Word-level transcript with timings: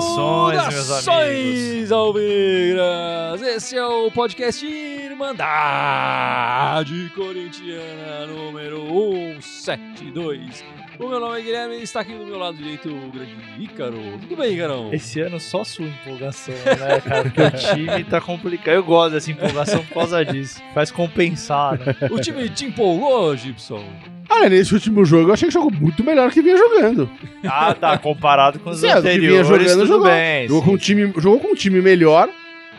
Saudações, 0.00 0.74
meus 0.74 1.92
amigos. 1.92 3.42
Esse 3.42 3.76
é 3.76 3.84
o 3.84 4.10
podcast 4.10 4.66
Irmandade 4.66 5.40
Corintiana 7.14 8.26
número 8.26 9.40
172. 9.40 10.64
O 11.00 11.08
meu 11.08 11.18
nome 11.18 11.38
é 11.38 11.42
Guilherme 11.42 11.76
e 11.76 11.82
está 11.82 12.00
aqui 12.00 12.12
do 12.12 12.26
meu 12.26 12.36
lado 12.36 12.58
direito 12.58 12.90
o 12.90 13.10
grande 13.10 13.34
Ícaro. 13.58 13.96
Tudo 14.20 14.36
bem, 14.36 14.52
Ícaro? 14.52 14.90
Esse 14.92 15.18
ano 15.22 15.40
só 15.40 15.64
sua 15.64 15.86
empolgação, 15.86 16.54
né, 16.54 17.00
cara? 17.00 17.22
Porque 17.22 17.40
o 17.40 17.50
time 17.52 18.04
tá 18.04 18.20
complicado. 18.20 18.74
Eu 18.74 18.84
gosto 18.84 19.12
dessa 19.14 19.30
empolgação 19.30 19.82
por 19.86 19.94
causa 19.94 20.22
disso. 20.22 20.60
Faz 20.74 20.90
compensar, 20.90 21.78
né? 21.78 21.96
O 22.10 22.20
time 22.20 22.46
te 22.50 22.66
empolgou, 22.66 23.34
Gibson? 23.34 23.82
Olha, 24.28 24.50
nesse 24.50 24.74
último 24.74 25.02
jogo 25.06 25.30
eu 25.30 25.32
achei 25.32 25.48
que 25.48 25.54
jogou 25.54 25.70
muito 25.70 26.04
melhor 26.04 26.30
que 26.30 26.42
vinha 26.42 26.58
jogando. 26.58 27.10
Ah, 27.46 27.72
tá. 27.72 27.96
Comparado 27.96 28.58
com 28.58 28.68
os 28.68 28.80
Sim, 28.80 28.88
o 28.88 28.96
que 28.96 29.00
vinha 29.00 29.40
anteriores, 29.40 29.48
jogando, 29.48 29.70
tudo 29.70 29.86
jogou. 29.86 30.06
bem. 30.06 30.48
Jogou 30.48 30.62
sim. 30.62 30.68
com, 30.68 30.74
um 30.74 30.78
time, 30.78 31.14
jogou 31.16 31.40
com 31.40 31.48
um 31.48 31.54
time 31.54 31.80
melhor, 31.80 32.28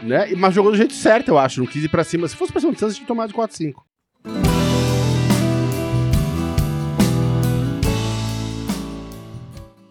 né? 0.03 0.29
Mas 0.38 0.53
jogou 0.53 0.71
do 0.71 0.77
jeito 0.77 0.93
certo, 0.93 1.29
eu 1.29 1.40
acho. 1.40 1.59
Não 1.59 1.65
quis 1.65 1.84
ir 1.84 1.90
pra 1.90 2.03
cima. 2.03 2.27
Se 2.27 2.35
fosse 2.35 2.51
pra 2.51 2.62
cima 2.62 2.71
do 2.71 2.77
Santos, 2.77 2.95
tinha 2.95 3.07
tomado 3.07 3.29
de 3.29 3.34
4-5. 3.34 3.73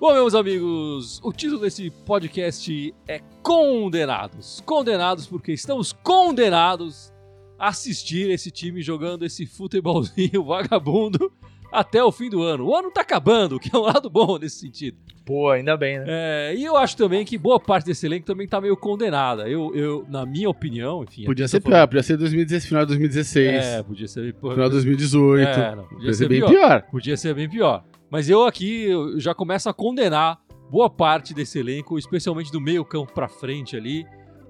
Bom, 0.00 0.14
meus 0.14 0.34
amigos, 0.34 1.20
o 1.22 1.30
título 1.30 1.60
desse 1.60 1.90
podcast 1.90 2.94
é 3.06 3.20
Condenados. 3.42 4.62
Condenados 4.64 5.26
porque 5.26 5.52
estamos 5.52 5.92
condenados 5.92 7.12
a 7.58 7.68
assistir 7.68 8.30
esse 8.30 8.50
time 8.50 8.80
jogando 8.80 9.26
esse 9.26 9.44
futebolzinho 9.44 10.42
vagabundo 10.46 11.30
até 11.70 12.02
o 12.02 12.10
fim 12.10 12.30
do 12.30 12.42
ano. 12.42 12.68
O 12.68 12.74
ano 12.74 12.90
tá 12.90 13.02
acabando, 13.02 13.60
que 13.60 13.68
é 13.74 13.78
um 13.78 13.82
lado 13.82 14.08
bom 14.08 14.38
nesse 14.38 14.60
sentido. 14.60 14.96
Pô, 15.26 15.50
ainda 15.50 15.76
bem, 15.76 15.98
né? 15.98 16.06
É, 16.08 16.54
e 16.56 16.64
eu 16.64 16.78
acho 16.78 16.96
também 16.96 17.22
que 17.22 17.36
boa 17.36 17.60
parte 17.60 17.84
desse 17.84 18.06
elenco 18.06 18.24
também 18.24 18.48
tá 18.48 18.58
meio 18.58 18.76
condenada. 18.78 19.46
Eu, 19.48 19.70
eu 19.76 20.06
na 20.08 20.24
minha 20.24 20.48
opinião, 20.48 21.04
enfim. 21.04 21.24
Podia 21.24 21.46
ser 21.46 21.60
pior, 21.60 21.86
podia 21.86 22.02
ser 22.02 22.16
2016, 22.16 22.66
final 22.66 22.84
de 22.84 22.88
2016, 22.88 23.64
É, 23.64 23.82
podia 23.82 24.08
ser. 24.08 24.32
pô, 24.34 24.50
final 24.52 24.66
de 24.68 24.72
2018. 24.76 25.46
É, 25.46 25.76
não, 25.76 25.84
podia 25.84 25.96
podia 25.98 26.12
ser 26.14 26.18
ser 26.24 26.28
bem 26.28 26.38
pior. 26.38 26.48
pior. 26.48 26.82
Podia 26.90 27.16
ser 27.18 27.34
bem 27.34 27.48
pior. 27.50 27.84
Mas 28.10 28.28
eu 28.28 28.44
aqui 28.44 28.84
eu 28.84 29.18
já 29.20 29.34
começo 29.34 29.68
a 29.68 29.72
condenar 29.74 30.40
boa 30.70 30.90
parte 30.90 31.32
desse 31.34 31.58
elenco, 31.58 31.98
especialmente 31.98 32.50
do 32.52 32.60
meio 32.60 32.84
campo 32.84 33.12
pra 33.12 33.28
frente 33.28 33.76
ali. 33.76 34.06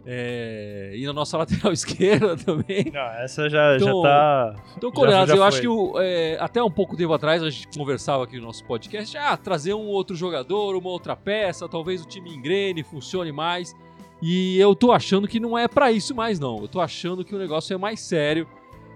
é, 0.07 0.93
e 0.97 1.05
na 1.07 1.13
nossa 1.13 1.37
lateral 1.39 1.73
esquerda 1.73 2.37
também. 2.37 2.91
Não, 2.93 3.01
essa 3.23 3.49
já, 3.51 3.77
Então, 3.77 4.03
já 4.03 4.09
tá. 4.09 4.55
Então, 4.77 4.91
Já- 4.91 4.95
condenados, 4.97 5.29
já 5.31 5.37
eu 5.37 5.45
acho 5.45 5.61
que 5.61 5.69
o, 5.69 5.93
é, 6.01 6.39
até 6.41 6.63
um 6.63 6.71
pouco 6.71 6.97
tempo 6.97 7.13
atrás 7.13 7.43
a 7.43 7.51
gente 7.51 7.69
conversava 7.77 8.25
aqui 8.25 8.37
no 8.39 8.47
nosso 8.47 8.65
podcast, 8.65 9.17
ah, 9.19 9.37
trazer 9.37 9.75
um 9.75 9.87
outro 9.87 10.17
jogador, 10.17 10.75
uma 10.75 10.89
outra 10.89 11.15
peça, 11.15 11.69
talvez 11.69 12.03
o 12.03 12.07
time 12.09 12.35
engrene, 12.35 12.83
funcione 12.83 13.31
mais. 13.31 13.75
E 14.23 14.59
eu 14.59 14.75
tô 14.75 14.91
achando 14.93 15.29
que 15.29 15.39
não 15.41 15.57
é 15.57 15.67
pra 15.69 15.93
isso 15.93 16.15
mais, 16.15 16.39
não. 16.39 16.59
Eu 16.61 16.69
tô 16.69 16.81
achando 16.81 17.25
que 17.25 17.35
o 17.35 17.39
negócio 17.39 17.73
é 17.75 17.79
mais 17.79 18.01
sério. 18.01 18.47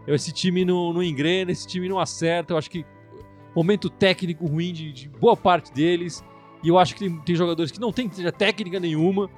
Esse 0.06 0.32
time 0.32 0.64
não, 0.66 0.92
não 0.92 1.02
engrena, 1.02 1.50
esse 1.50 1.66
time 1.66 1.88
não 1.88 1.98
acerta. 1.98 2.52
Eu 2.52 2.58
acho 2.58 2.70
que 2.70 2.84
momento 3.54 3.88
técnico 3.88 4.46
ruim 4.46 4.72
de, 4.72 4.92
de 4.92 5.08
boa 5.08 5.36
parte 5.36 5.72
deles. 5.72 6.24
E 6.62 6.68
eu 6.68 6.78
acho 6.78 6.94
que 6.94 7.00
tem, 7.00 7.20
tem 7.20 7.36
jogadores 7.36 7.70
que 7.70 7.80
não 7.80 7.92
tem 7.92 8.08
técnica 8.08 8.80
nenhuma 8.80 9.28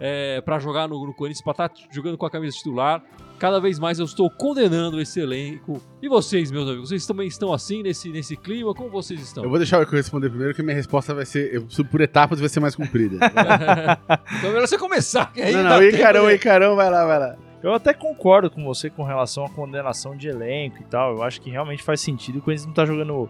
é, 0.00 0.40
para 0.40 0.58
jogar 0.58 0.88
no, 0.88 1.04
no 1.06 1.12
Corinthians, 1.12 1.42
pra 1.42 1.52
estar 1.52 1.70
jogando 1.90 2.16
com 2.16 2.26
a 2.26 2.30
camisa 2.30 2.56
titular. 2.56 3.02
Cada 3.38 3.60
vez 3.60 3.78
mais 3.78 4.00
eu 4.00 4.04
estou 4.04 4.28
condenando 4.30 5.00
esse 5.00 5.20
elenco. 5.20 5.80
E 6.02 6.08
vocês, 6.08 6.50
meus 6.50 6.68
amigos, 6.68 6.88
vocês 6.88 7.06
também 7.06 7.28
estão 7.28 7.52
assim 7.52 7.82
nesse, 7.82 8.08
nesse 8.08 8.36
clima? 8.36 8.74
Como 8.74 8.90
vocês 8.90 9.20
estão? 9.20 9.44
Eu 9.44 9.50
vou 9.50 9.58
deixar 9.58 9.80
o 9.80 9.84
responder 9.84 10.28
primeiro, 10.28 10.54
que 10.54 10.62
minha 10.62 10.74
resposta 10.74 11.14
vai 11.14 11.24
ser. 11.24 11.54
Eu 11.54 11.64
subo 11.68 11.88
por 11.90 12.00
etapas 12.00 12.38
e 12.38 12.42
vai 12.42 12.48
ser 12.48 12.58
mais 12.58 12.74
comprida. 12.74 13.16
então 14.38 14.50
é 14.50 14.52
melhor 14.52 14.66
você 14.66 14.76
começar, 14.76 15.32
que 15.32 15.40
aí 15.40 15.52
não, 15.52 15.62
não, 15.62 15.78
tempo 15.78 15.96
Icarão, 15.96 16.26
de- 16.26 16.34
Icarão, 16.34 16.76
vai 16.76 16.90
lá, 16.90 17.04
vai 17.04 17.18
lá. 17.18 17.36
Eu 17.62 17.72
até 17.74 17.92
concordo 17.92 18.50
com 18.50 18.64
você 18.64 18.88
com 18.88 19.02
relação 19.02 19.44
à 19.44 19.50
condenação 19.50 20.16
de 20.16 20.28
elenco 20.28 20.78
e 20.80 20.84
tal. 20.84 21.16
Eu 21.16 21.22
acho 21.22 21.40
que 21.40 21.50
realmente 21.50 21.82
faz 21.82 22.00
sentido. 22.00 22.38
O 22.38 22.42
Corinthians 22.42 22.66
não 22.66 22.74
tá 22.74 22.86
jogando 22.86 23.28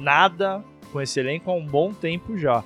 nada 0.00 0.64
com 0.92 1.00
esse 1.00 1.20
elenco 1.20 1.50
há 1.50 1.54
um 1.54 1.64
bom 1.66 1.92
tempo 1.92 2.36
já. 2.38 2.64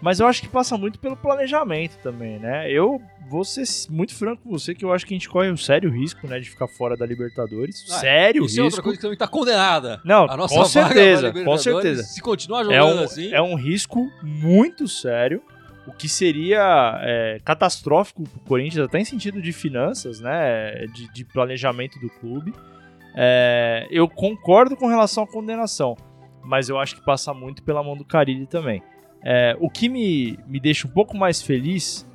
Mas 0.00 0.20
eu 0.20 0.26
acho 0.26 0.42
que 0.42 0.48
passa 0.48 0.76
muito 0.76 0.98
pelo 0.98 1.16
planejamento 1.16 1.96
também, 2.02 2.38
né? 2.38 2.70
Eu 2.70 3.00
vou 3.30 3.42
ser 3.42 3.64
muito 3.90 4.14
franco 4.14 4.42
com 4.42 4.50
você 4.50 4.74
que 4.74 4.84
eu 4.84 4.92
acho 4.92 5.06
que 5.06 5.14
a 5.14 5.16
gente 5.16 5.30
corre 5.30 5.50
um 5.50 5.56
sério 5.56 5.90
risco, 5.90 6.26
né, 6.26 6.38
de 6.38 6.50
ficar 6.50 6.68
fora 6.68 6.94
da 6.94 7.06
Libertadores. 7.06 7.86
Ah, 7.90 7.98
sério 8.00 8.44
Isso 8.44 8.60
é 8.60 8.62
outra 8.64 8.76
risco. 8.76 8.82
coisa 8.82 8.96
que 8.98 9.02
também 9.02 9.16
tá 9.16 9.26
condenada. 9.26 10.02
Não, 10.04 10.24
A 10.30 10.36
nossa 10.36 10.54
com 10.54 10.64
certeza, 10.66 11.32
com 11.32 11.56
certeza. 11.56 12.02
Se 12.02 12.20
continuar 12.20 12.60
É 12.60 12.64
jogando 12.64 13.00
um, 13.00 13.04
assim, 13.04 13.32
é 13.32 13.40
um 13.40 13.54
risco 13.54 14.06
muito 14.22 14.86
sério, 14.86 15.42
o 15.86 15.92
que 15.92 16.06
seria 16.06 16.98
é, 17.02 17.40
catastrófico 17.42 18.24
para 18.24 18.38
o 18.38 18.40
Corinthians, 18.46 18.84
até 18.86 18.98
em 19.00 19.04
sentido 19.06 19.40
de 19.40 19.52
finanças, 19.52 20.20
né, 20.20 20.84
de, 20.92 21.10
de 21.14 21.24
planejamento 21.24 21.98
do 21.98 22.10
clube. 22.10 22.52
É, 23.16 23.86
eu 23.90 24.06
concordo 24.06 24.76
com 24.76 24.86
relação 24.86 25.24
à 25.24 25.26
condenação, 25.26 25.96
mas 26.44 26.68
eu 26.68 26.78
acho 26.78 26.96
que 26.96 27.04
passa 27.04 27.32
muito 27.32 27.62
pela 27.62 27.82
mão 27.82 27.96
do 27.96 28.04
Carilli 28.04 28.46
também. 28.46 28.82
É, 29.22 29.56
o 29.58 29.70
que 29.70 29.88
me, 29.88 30.38
me 30.46 30.60
deixa 30.60 30.86
um 30.86 30.90
pouco 30.90 31.16
mais 31.16 31.40
feliz, 31.40 32.06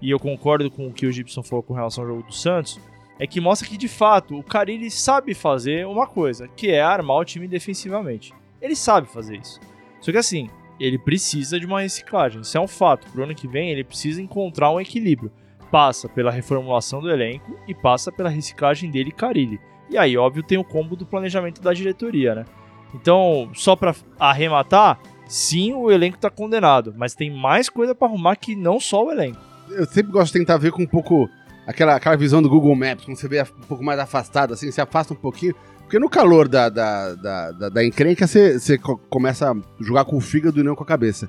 e 0.00 0.10
eu 0.10 0.18
concordo 0.18 0.70
com 0.70 0.86
o 0.86 0.92
que 0.92 1.06
o 1.06 1.12
Gibson 1.12 1.42
falou 1.42 1.62
com 1.62 1.74
relação 1.74 2.04
ao 2.04 2.10
jogo 2.10 2.22
do 2.22 2.32
Santos, 2.32 2.80
é 3.18 3.26
que 3.26 3.40
mostra 3.40 3.68
que 3.68 3.76
de 3.76 3.88
fato 3.88 4.38
o 4.38 4.42
Carilli 4.42 4.90
sabe 4.90 5.34
fazer 5.34 5.86
uma 5.86 6.06
coisa, 6.06 6.48
que 6.48 6.70
é 6.70 6.80
armar 6.80 7.18
o 7.18 7.24
time 7.24 7.46
defensivamente. 7.46 8.32
Ele 8.60 8.76
sabe 8.76 9.08
fazer 9.08 9.36
isso. 9.36 9.60
Só 10.00 10.10
que 10.10 10.18
assim, 10.18 10.48
ele 10.78 10.98
precisa 10.98 11.58
de 11.60 11.66
uma 11.66 11.80
reciclagem. 11.80 12.40
Isso 12.40 12.56
é 12.56 12.60
um 12.60 12.68
fato. 12.68 13.10
Pro 13.12 13.22
ano 13.22 13.34
que 13.34 13.46
vem, 13.46 13.70
ele 13.70 13.84
precisa 13.84 14.20
encontrar 14.20 14.72
um 14.72 14.80
equilíbrio. 14.80 15.30
Passa 15.70 16.08
pela 16.08 16.30
reformulação 16.30 17.00
do 17.00 17.10
elenco 17.10 17.56
e 17.68 17.74
passa 17.74 18.10
pela 18.10 18.28
reciclagem 18.28 18.90
dele 18.90 19.10
e 19.10 19.12
Carilli. 19.12 19.60
E 19.88 19.96
aí, 19.96 20.16
óbvio, 20.16 20.42
tem 20.42 20.58
o 20.58 20.64
combo 20.64 20.96
do 20.96 21.06
planejamento 21.06 21.60
da 21.60 21.72
diretoria, 21.72 22.34
né? 22.34 22.44
Então, 22.94 23.50
só 23.54 23.74
pra 23.74 23.94
arrematar, 24.18 24.98
sim, 25.26 25.72
o 25.72 25.90
elenco 25.90 26.18
tá 26.18 26.28
condenado, 26.30 26.94
mas 26.96 27.14
tem 27.14 27.30
mais 27.30 27.68
coisa 27.68 27.94
pra 27.94 28.06
arrumar 28.08 28.36
que 28.36 28.54
não 28.54 28.78
só 28.78 29.06
o 29.06 29.10
elenco. 29.10 29.38
Eu 29.70 29.86
sempre 29.86 30.12
gosto 30.12 30.32
de 30.32 30.38
tentar 30.40 30.58
ver 30.58 30.72
com 30.72 30.82
um 30.82 30.86
pouco 30.86 31.28
aquela, 31.66 31.94
aquela 31.96 32.16
visão 32.16 32.42
do 32.42 32.50
Google 32.50 32.74
Maps, 32.76 33.04
quando 33.04 33.16
você 33.16 33.28
vê 33.28 33.42
um 33.42 33.66
pouco 33.66 33.82
mais 33.82 33.98
afastado, 33.98 34.52
assim, 34.52 34.70
se 34.70 34.80
afasta 34.80 35.14
um 35.14 35.16
pouquinho. 35.16 35.54
Porque 35.80 35.98
no 35.98 36.08
calor 36.08 36.48
da, 36.48 36.68
da, 36.68 37.14
da, 37.14 37.52
da, 37.52 37.68
da 37.68 37.84
encrenca, 37.84 38.26
você, 38.26 38.58
você 38.58 38.78
co- 38.78 38.98
começa 39.10 39.50
a 39.50 39.54
jogar 39.82 40.04
com 40.04 40.16
o 40.16 40.20
fígado 40.20 40.58
e 40.60 40.62
não 40.62 40.74
com 40.74 40.82
a 40.82 40.86
cabeça. 40.86 41.28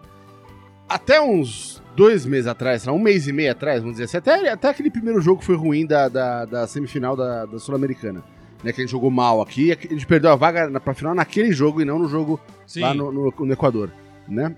Até 0.88 1.22
uns 1.22 1.81
dois 1.96 2.25
meses 2.25 2.47
atrás, 2.47 2.85
um 2.88 3.00
mês 3.00 3.28
e 3.28 3.34
meio 3.34 3.52
atrás, 3.52 3.79
vamos 3.79 3.94
dizer 3.94 4.06
assim, 4.06 4.18
até, 4.18 4.50
até 4.50 4.69
aquele 4.69 4.90
primeiro 4.91 5.22
jogo 5.22 5.41
foi 5.41 5.56
ruim 5.56 5.85
da, 5.85 6.07
da, 6.09 6.46
da 6.46 6.68
semifinal 6.68 7.16
da, 7.16 7.46
da 7.46 7.59
Sul-Americana. 7.59 8.23
Né, 8.63 8.72
que 8.72 8.79
a 8.81 8.84
gente 8.84 8.91
jogou 8.91 9.12
mal 9.12 9.41
aqui, 9.41 9.72
a 9.72 9.75
gente 9.75 10.07
perdeu 10.07 10.31
a 10.31 10.35
vaga 10.35 10.69
na, 10.69 10.79
pra 10.79 10.94
final 10.94 11.13
naquele 11.13 11.51
jogo 11.51 11.81
e 11.81 11.85
não 11.85 12.00
no 12.00 12.07
jogo 12.07 12.40
sim. 12.66 12.79
lá 12.79 12.94
no, 12.94 13.12
no- 13.12 13.34
no 13.38 13.51
Equador, 13.53 13.91
né? 14.28 14.56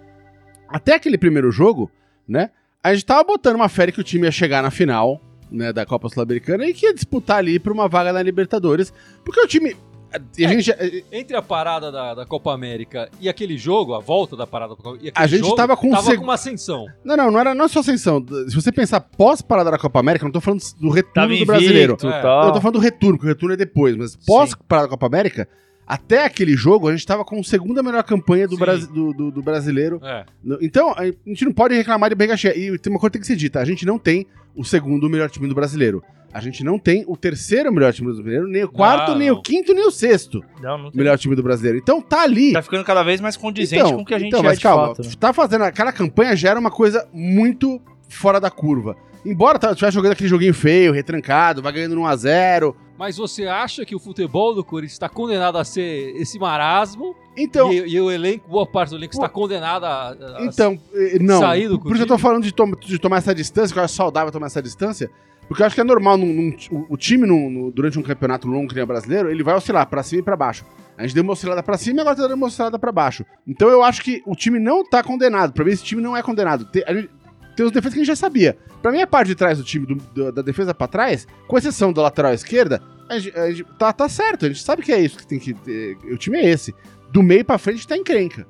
Até 0.70 0.94
aquele 0.94 1.18
primeiro 1.18 1.52
jogo, 1.52 1.90
né? 2.28 2.52
A 2.84 2.94
gente 2.94 3.06
tava 3.06 3.24
botando 3.24 3.56
uma 3.56 3.68
fé 3.70 3.92
que 3.92 4.00
o 4.00 4.04
time 4.04 4.26
ia 4.28 4.32
chegar 4.32 4.62
na 4.62 4.70
final, 4.70 5.20
né, 5.50 5.74
da 5.74 5.86
Copa 5.88 6.08
Sul-Americana 6.10 6.66
e 6.68 6.74
que 6.74 6.86
ia 6.86 6.94
disputar 6.94 7.38
ali 7.38 7.58
pra 7.60 7.74
uma 7.74 7.88
vaga 7.88 8.14
na 8.14 8.22
Libertadores, 8.22 8.94
porque 9.24 9.40
o 9.42 9.48
time 9.48 9.76
a 10.14 10.48
gente, 10.48 10.74
Entre 11.12 11.36
a 11.36 11.42
parada 11.42 11.92
da, 11.92 12.14
da 12.14 12.26
Copa 12.26 12.54
América 12.54 13.10
e 13.20 13.28
aquele 13.28 13.58
jogo, 13.58 13.94
a 13.94 14.00
volta 14.00 14.36
da 14.36 14.48
parada 14.48 14.76
da 14.76 14.82
Copa 14.82 14.98
e 15.02 15.10
aquele 15.10 15.14
A 15.16 15.28
gente 15.28 15.42
jogo, 15.44 15.56
tava 15.56 15.76
com 15.76 15.90
tava 15.92 16.04
seg- 16.04 16.18
com 16.18 16.24
uma 16.24 16.34
ascensão. 16.36 16.86
não, 17.04 17.18
não, 17.18 17.32
não 17.32 17.40
era 17.40 17.54
não 17.56 17.66
é 17.66 17.68
só 17.68 17.80
ascensão. 17.80 18.24
Se 18.48 18.56
você 18.56 18.72
pensar 18.72 19.02
pós 19.02 19.42
parada 19.42 19.72
da 19.72 19.78
Copa 19.78 20.00
América, 20.00 20.24
não 20.26 20.32
tô 20.32 20.40
falando 20.42 20.62
do 20.80 20.90
retorno 20.90 21.14
Tava 21.14 21.28
do 21.28 21.34
invicto, 21.34 21.48
brasileiro. 21.48 21.98
É. 22.04 22.48
Eu 22.48 22.52
tô 22.54 22.62
falando 22.62 22.74
do 22.74 22.80
retorno, 22.80 23.18
porque 23.18 23.28
o 23.28 23.34
retorno 23.34 23.54
é 23.54 23.58
depois, 23.58 23.96
mas 23.98 24.16
pós 24.16 24.54
parada 24.68 24.88
da 24.88 24.92
Copa 24.92 25.06
América, 25.08 25.48
até 25.88 26.26
aquele 26.26 26.56
jogo 26.56 26.88
a 26.88 26.92
gente 26.92 27.06
tava 27.06 27.24
com 27.24 27.40
a 27.40 27.44
segunda 27.44 27.84
melhor 27.84 28.04
campanha 28.04 28.48
do, 28.48 28.58
do, 28.58 29.14
do- 29.14 29.32
do 29.32 29.42
brasileiro 29.44 30.00
É. 30.04 30.26
Então, 30.62 30.94
a 30.98 31.06
gente 31.06 31.46
não 31.46 31.52
pode 31.54 31.76
reclamar 31.76 32.10
de 32.10 32.16
barriga 32.16 32.36
cheia. 32.38 32.58
E 32.58 32.78
tem 32.80 32.92
uma 32.92 33.00
coisa 33.00 33.12
que 33.12 33.14
tem 33.14 33.22
que 33.22 33.28
ser 33.28 33.36
dita: 33.36 33.60
a 33.60 33.66
gente 33.66 33.86
não 33.86 33.98
tem 34.00 34.26
o 34.56 34.64
segundo 34.64 35.10
melhor 35.10 35.30
time 35.30 35.48
do 35.48 35.56
brasileiro. 35.56 36.04
A 36.34 36.42
gente 36.42 36.66
não 36.66 36.78
tem 36.78 37.06
o 37.08 37.16
terceiro 37.16 37.72
melhor 37.72 37.94
time 37.94 38.10
do 38.10 38.16
brasileiro, 38.16 38.46
nem 38.48 38.64
o 38.66 38.68
quarto, 38.70 39.12
Não, 39.12 39.18
nem 39.20 39.30
não. 39.30 39.38
o 39.38 39.42
quinto, 39.42 39.74
nem 39.74 39.88
o 39.88 39.92
sexto 39.92 40.44
Não, 40.62 40.78
não 40.78 40.92
tem. 40.92 40.98
melhor 40.98 41.18
time 41.18 41.34
do 41.34 41.42
brasileiro. 41.42 41.78
Então 41.78 42.02
tá 42.02 42.24
ali. 42.24 42.52
Tá 42.52 42.62
ficando 42.62 42.84
cada 42.84 43.04
vez 43.04 43.22
mais 43.22 43.38
condizente 43.38 43.94
com 43.94 44.02
o 44.02 44.06
que 44.06 44.14
a 44.14 44.20
gente 44.20 44.28
então, 44.28 44.42
é 44.42 44.44
mas 44.44 44.60
calma, 44.60 44.88
fato. 44.96 45.02
né? 45.08 45.12
tá 45.18 45.32
fazendo 45.32 45.62
aquela 45.64 45.94
campanha 45.94 46.36
já 46.36 46.50
era 46.50 46.60
uma 46.60 46.72
coisa 46.72 47.08
muito 47.14 47.82
fora 48.10 48.38
da 48.40 48.52
curva. 48.52 48.98
Embora 49.26 49.58
tá- 49.58 49.74
tivesse 49.74 49.96
jogando 49.96 50.12
aquele 50.12 50.28
joguinho 50.30 50.54
feio, 50.54 50.92
retrancado, 50.92 51.62
vai 51.62 51.72
ganhando 51.72 51.96
no 51.96 52.02
1x0. 52.02 52.76
Mas 52.98 53.18
você 53.18 53.46
acha 53.48 53.84
que 53.86 53.94
o 53.96 54.00
futebol 54.00 54.54
do 54.56 54.64
Corinthians 54.64 54.94
está 54.94 55.10
condenado 55.10 55.58
a 55.58 55.64
ser 55.66 56.16
esse 56.16 56.40
marasmo 56.40 57.16
Então, 57.36 57.72
e, 57.72 57.78
e 57.96 58.00
o 58.00 58.10
elenco, 58.10 58.48
boa 58.50 58.66
parte 58.66 58.92
do 58.92 58.96
elenco 58.96 59.14
está 59.14 59.28
condenada 59.28 59.86
a, 59.88 60.10
a- 60.12 60.46
Então, 60.46 60.80
eh, 60.94 61.18
não. 61.20 61.40
sair 61.40 61.68
do 61.68 61.78
Por 61.80 61.92
isso 61.94 62.04
eu 62.04 62.08
tô 62.08 62.18
falando 62.18 62.44
de, 62.44 62.54
tom- 62.54 62.72
de 62.72 62.98
tomar 62.98 63.18
essa 63.18 63.36
distância, 63.36 63.74
que 63.74 63.80
eu 63.80 63.84
acho 63.84 63.94
saudável 63.96 64.32
tomar 64.32 64.48
essa 64.48 64.62
distância, 64.62 65.12
porque 65.48 65.62
eu 65.62 65.66
acho 65.68 65.76
que 65.76 65.82
é 65.82 65.84
normal 65.84 66.18
num- 66.18 66.26
num- 66.72 66.86
o, 66.90 66.96
time 66.96 67.28
num- 67.28 67.50
no- 67.50 67.72
durante 67.72 68.00
um 68.00 68.02
campeonato 68.02 68.48
longo 68.48 68.70
que 68.70 68.76
nem 68.76 68.84
o 68.84 68.88
brasileiro, 68.88 69.30
ele 69.30 69.44
vai 69.44 69.56
oscilar 69.56 69.86
pra 69.88 70.02
cima 70.02 70.22
e 70.22 70.24
pra 70.24 70.38
baixo. 70.38 70.64
A 70.98 71.02
gente 71.02 71.14
deu 71.14 71.24
uma 71.24 71.34
oscilada 71.34 71.62
pra 71.62 71.78
cima 71.78 71.98
e 71.98 72.02
agora 72.02 72.16
tá 72.16 72.22
dando 72.22 72.36
uma 72.36 72.48
oscilada 72.48 72.80
pra 72.80 72.90
baixo. 72.90 73.26
Então 73.46 73.68
eu 73.68 73.84
acho 73.84 74.02
que 74.02 74.24
o 74.26 74.34
time 74.34 74.58
não 74.60 74.82
tá 74.82 75.04
condenado. 75.04 75.52
Pra 75.52 75.66
mim, 75.66 75.72
esse 75.72 75.84
time 75.84 76.02
não 76.02 76.16
é 76.16 76.24
condenado. 76.24 76.64
Te- 76.72 76.86
a 76.88 76.94
gente- 76.94 77.10
tem 77.56 77.66
os 77.66 77.72
defeitos 77.72 77.94
que 77.94 78.00
a 78.00 78.04
gente 78.04 78.08
já 78.08 78.16
sabia. 78.16 78.58
Pra 78.82 78.92
mim, 78.92 79.02
a 79.02 79.08
parte 79.08 79.28
de 79.30 79.36
trás 79.36 79.58
do 79.58 79.64
time, 79.64 79.86
do- 79.86 79.96
do- 79.96 80.32
da 80.32 80.42
defesa 80.42 80.74
pra 80.74 80.88
trás, 80.88 81.28
com 81.48 81.58
exceção 81.58 81.92
da 81.94 82.02
lateral 82.02 82.34
esquerda, 82.34 82.82
a 83.10 83.18
gente, 83.20 83.38
a 83.38 83.50
gente- 83.52 83.64
tá, 83.78 83.92
tá 83.94 84.08
certo. 84.10 84.46
A 84.46 84.50
gente 84.50 84.62
sabe 84.64 84.82
que 84.82 84.92
é 84.92 85.00
isso 85.00 85.18
que 85.18 85.28
tem 85.28 85.40
que 85.40 85.54
ter. 85.54 85.98
O 86.12 86.18
time 86.18 86.38
é 86.38 86.50
esse. 86.50 86.74
Do 87.12 87.24
meio 87.24 87.46
pra 87.46 87.58
frente 87.58 87.88
tá 87.88 87.96
encrenca. 87.96 88.46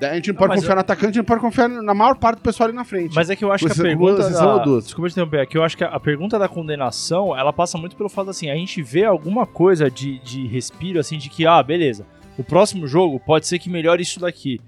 A 0.00 0.14
gente 0.14 0.28
não 0.28 0.34
Não, 0.34 0.38
pode 0.40 0.54
confiar 0.56 0.72
eu- 0.72 0.74
no 0.74 0.80
atacante, 0.80 1.04
a 1.04 1.08
gente 1.08 1.16
não 1.18 1.24
pode 1.24 1.40
confiar 1.40 1.68
na 1.70 1.94
maior 1.94 2.16
parte 2.16 2.36
do 2.38 2.42
pessoal 2.42 2.68
ali 2.68 2.76
na 2.76 2.84
frente. 2.84 3.14
Mas 3.14 3.30
é 3.30 3.36
que 3.36 3.42
eu 3.42 3.50
acho 3.50 3.64
que 3.64 3.72
a 3.72 3.74
pergunta 3.82 4.28
da... 4.28 4.64
Desculpa 4.78 5.08
te 5.08 5.12
interromper, 5.12 5.38
é 5.40 5.46
que 5.46 5.56
eu 5.56 5.62
acho 5.62 5.74
que 5.74 5.84
a 5.84 5.98
pergunta 5.98 6.38
da 6.38 6.46
condenação, 6.48 7.34
ela 7.34 7.50
passa 7.50 7.78
muito 7.78 7.96
pelo 7.96 8.10
fato 8.10 8.28
assim, 8.28 8.50
a 8.50 8.54
gente 8.54 8.82
vê 8.82 9.04
alguma 9.04 9.46
coisa 9.46 9.90
de, 9.90 10.18
de 10.18 10.46
respiro, 10.48 11.00
assim, 11.00 11.16
de 11.16 11.30
que, 11.30 11.46
ah, 11.46 11.62
beleza, 11.62 12.04
o 12.36 12.44
próximo 12.44 12.86
jogo 12.86 13.18
pode 13.18 13.46
ser 13.46 13.58
que 13.58 13.70
melhore 13.70 14.02
isso 14.02 14.20
daqui. 14.20 14.60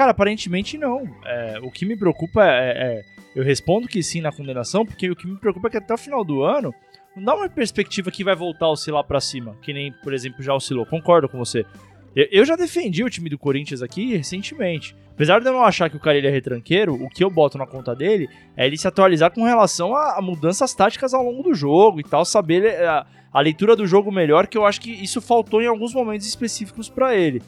Cara, 0.00 0.12
aparentemente 0.12 0.78
não. 0.78 1.02
É, 1.26 1.58
o 1.62 1.70
que 1.70 1.84
me 1.84 1.94
preocupa 1.94 2.42
é, 2.42 2.70
é- 2.70 3.04
Eu 3.36 3.44
respondo 3.44 3.86
que 3.86 4.02
sim 4.02 4.22
na 4.22 4.32
condenação, 4.32 4.86
porque 4.86 5.10
o 5.10 5.14
que 5.14 5.26
me 5.26 5.36
preocupa 5.38 5.68
é 5.68 5.72
que 5.72 5.76
até 5.76 5.92
o 5.92 5.98
final 5.98 6.24
do 6.24 6.42
ano 6.42 6.74
não 7.14 7.22
dá 7.22 7.34
uma 7.36 7.50
perspectiva 7.50 8.10
que 8.10 8.24
vai 8.24 8.34
voltar 8.34 8.64
a 8.64 8.70
oscilar 8.70 9.04
pra 9.04 9.20
cima, 9.20 9.58
que 9.60 9.74
nem, 9.74 9.92
por 9.92 10.14
exemplo, 10.14 10.42
já 10.42 10.54
oscilou. 10.54 10.86
Concordo 10.86 11.28
com 11.28 11.36
você. 11.36 11.66
Eu, 12.16 12.26
eu 12.32 12.44
já 12.46 12.56
defendi 12.56 13.04
o 13.04 13.10
time 13.10 13.28
do 13.28 13.36
Corinthians 13.36 13.82
aqui 13.82 14.16
recentemente. 14.16 14.96
Apesar 15.12 15.38
de 15.38 15.46
eu 15.46 15.52
não 15.52 15.62
achar 15.62 15.90
que 15.90 15.98
o 15.98 16.10
ele 16.10 16.26
é 16.26 16.30
retranqueiro, 16.30 16.94
o 16.94 17.10
que 17.10 17.22
eu 17.22 17.28
boto 17.28 17.58
na 17.58 17.66
conta 17.66 17.94
dele 17.94 18.26
é 18.56 18.66
ele 18.66 18.78
se 18.78 18.88
atualizar 18.88 19.30
com 19.30 19.44
relação 19.44 19.94
a, 19.94 20.16
a 20.16 20.22
mudanças 20.22 20.74
táticas 20.74 21.12
ao 21.12 21.22
longo 21.22 21.42
do 21.42 21.52
jogo 21.52 22.00
e 22.00 22.04
tal, 22.04 22.24
saber 22.24 22.64
eh, 22.64 22.86
a, 22.86 23.04
a 23.30 23.40
leitura 23.42 23.76
do 23.76 23.86
jogo 23.86 24.10
melhor, 24.10 24.46
que 24.46 24.56
eu 24.56 24.64
acho 24.64 24.80
que 24.80 24.90
isso 24.90 25.20
faltou 25.20 25.60
em 25.60 25.66
alguns 25.66 25.92
momentos 25.92 26.26
específicos 26.26 26.88
pra 26.88 27.14
ele. 27.14 27.42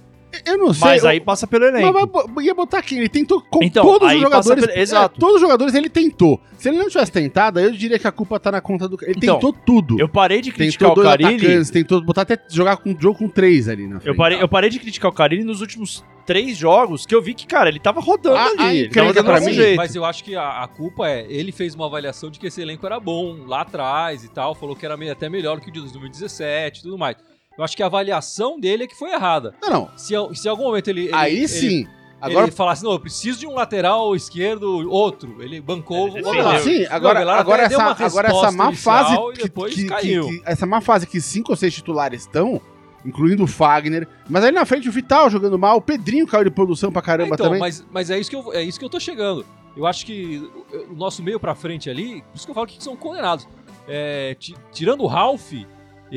Eu 0.47 0.59
não 0.59 0.73
sei. 0.75 0.89
Mas 0.89 1.03
eu- 1.05 1.11
aí 1.11 1.21
passa 1.21 1.47
pelo 1.47 1.65
elenco. 1.65 2.11
Mas 2.35 2.45
ia 2.45 2.55
botar 2.55 2.83
quem? 2.83 2.99
Ele 2.99 3.09
tentou 3.09 3.41
com 3.41 3.63
Então, 3.63 3.85
todos 3.85 4.13
os 4.13 4.21
jogadores. 4.21 4.67
pelo- 4.67 4.79
exato. 4.79 5.17
É, 5.17 5.21
todos 5.21 5.35
os 5.37 5.41
jogadores 5.41 5.75
ele 5.75 5.89
tentou. 5.89 6.41
Se 6.59 6.69
ele 6.69 6.79
não 6.79 6.89
tivesse 6.89 7.11
tentado, 7.13 7.59
aí 7.59 7.65
eu 7.65 7.73
diria 7.73 7.99
que 7.99 8.07
a 8.07 8.13
culpa 8.13 8.39
tá 8.39 8.53
na 8.53 8.61
conta 8.61 8.89
do. 8.89 8.97
Ele 9.03 9.15
Então, 9.17 9.35
tentou 9.37 9.53
tudo. 9.53 9.99
Eu 10.01 10.09
parei 10.09 10.41
de 10.41 10.53
criticar 10.53 10.89
tentou 10.91 11.05
o 11.05 11.07
Carilli. 11.07 11.65
tentou 11.71 12.01
botar 12.03 12.23
até 12.23 12.39
jogar 12.49 12.77
com 12.77 12.97
jogo 12.99 13.19
com 13.19 13.29
três 13.29 13.69
ali 13.69 13.87
na 13.87 13.97
frente. 14.01 14.07
Eu 14.09 14.15
parei, 14.17 14.41
eu 14.43 14.49
parei 14.49 14.71
de 14.71 14.79
criticar 14.79 15.11
o 15.11 15.15
Carilli 15.15 15.45
nos 15.45 15.61
últimos 15.61 16.05
três 16.25 16.57
jogos 16.57 17.05
que 17.05 17.13
eu 17.15 17.21
vi 17.21 17.35
que, 17.35 17.47
cara, 17.47 17.69
ele 17.69 17.81
tava 17.81 18.01
rodando 18.01 18.37
Ah, 18.37 18.45
ali. 18.47 18.61
aí, 18.61 18.79
ele 18.79 19.13
tava 19.13 19.41
jeito. 19.51 19.77
Mas 19.77 19.95
eu 19.97 20.05
acho 20.05 20.23
que 20.23 20.37
a, 20.37 20.63
a 20.63 20.69
culpa 20.69 21.09
é, 21.09 21.27
ele 21.29 21.51
fez 21.51 21.75
uma 21.75 21.87
avaliação 21.87 22.31
de 22.31 22.39
que 22.39 22.47
esse 22.47 22.61
elenco 22.63 22.87
era 22.87 23.01
bom 23.01 23.45
lá 23.47 23.63
atrás 23.63 24.23
e 24.23 24.29
tal, 24.29 24.55
falou 24.55 24.77
que 24.77 24.87
era 24.87 24.97
meio- 24.97 25.11
até 25.11 25.29
melhor 25.29 25.61
que 25.61 25.69
o 25.69 25.73
de 25.73 25.81
2017 25.81 26.79
e 26.79 26.83
tudo 26.83 26.97
mais. 26.97 27.17
Eu 27.57 27.65
acho 27.65 27.77
que 27.77 27.83
a 27.83 27.87
avaliação 27.87 28.59
dele 28.59 28.85
é 28.85 28.87
que 28.87 28.95
foi 28.97 29.11
errada. 29.13 29.55
Não, 29.63 29.71
não. 29.71 29.91
Se, 29.97 30.15
se 30.35 30.47
em 30.47 30.51
algum 30.51 30.65
momento 30.65 30.89
ele, 30.89 31.03
ele- 31.07 31.15
Aí 31.15 31.37
ele- 31.39 31.49
sim. 31.49 31.87
Agora, 32.21 32.47
ele 32.47 32.53
falasse, 32.53 32.85
não, 32.85 32.93
eu 32.93 33.01
preciso 33.01 33.41
de 33.41 33.49
um 33.49 33.55
lateral 33.55 34.15
esquerdo, 34.15 34.89
outro. 34.89 35.43
Ele 35.43 35.61
bancou 35.61 36.07
Ele 36.17 36.21
o 36.21 36.59
sim, 36.61 36.85
agora, 36.89 37.19
Avelar 37.19 37.39
agora, 37.41 37.63
essa, 37.65 37.83
agora 38.07 38.29
essa 38.29 38.53
má 38.53 38.73
fase. 38.73 39.15
e 39.15 39.49
que- 39.49 39.49
que- 39.51 39.89
que- 40.21 40.43
essa 40.47 40.65
má 40.65 40.81
fase 40.81 41.05
que 41.05 41.21
cinco 41.21 41.51
ou 41.51 41.57
seis 41.57 41.75
titulares 41.75 42.21
estão, 42.21 42.61
incluindo 43.05 43.43
o 43.43 43.47
Fagner. 43.49 44.07
Mas 44.31 44.45
aí 44.45 44.53
na 44.53 44.65
frente 44.65 44.89
o 44.89 44.93
Vital 44.93 45.29
jogando 45.31 45.59
mal, 45.59 45.79
o 45.79 45.81
Pedrinho 45.83 46.25
caiu 46.25 46.45
de 46.45 46.51
produção 46.53 46.93
pra 46.93 47.03
caramba 47.03 47.35
então, 47.35 47.47
também. 47.47 47.59
Mas, 47.59 47.85
mas 47.91 48.09
é, 48.09 48.21
isso 48.21 48.31
que 48.31 48.37
eu, 48.37 48.53
é 48.53 48.63
isso 48.63 48.79
que 48.79 48.85
eu 48.85 48.91
tô 48.91 49.01
chegando. 49.01 49.45
Eu 49.77 49.85
acho 49.85 50.07
que 50.07 50.49
o- 50.91 50.95
nosso 50.95 51.25
meio 51.25 51.41
pra 51.41 51.57
frente 51.57 51.91
ali, 51.91 52.23
por 52.31 52.37
isso 52.37 52.45
que 52.47 52.51
eu 52.53 52.55
falo 52.55 52.69
que 52.69 52.81
são 52.81 52.95
condenados. 52.95 53.49
É, 53.89 54.37
ti- 54.39 54.55
tirando 54.71 55.03
o 55.03 55.09
Ralph, 55.09 55.53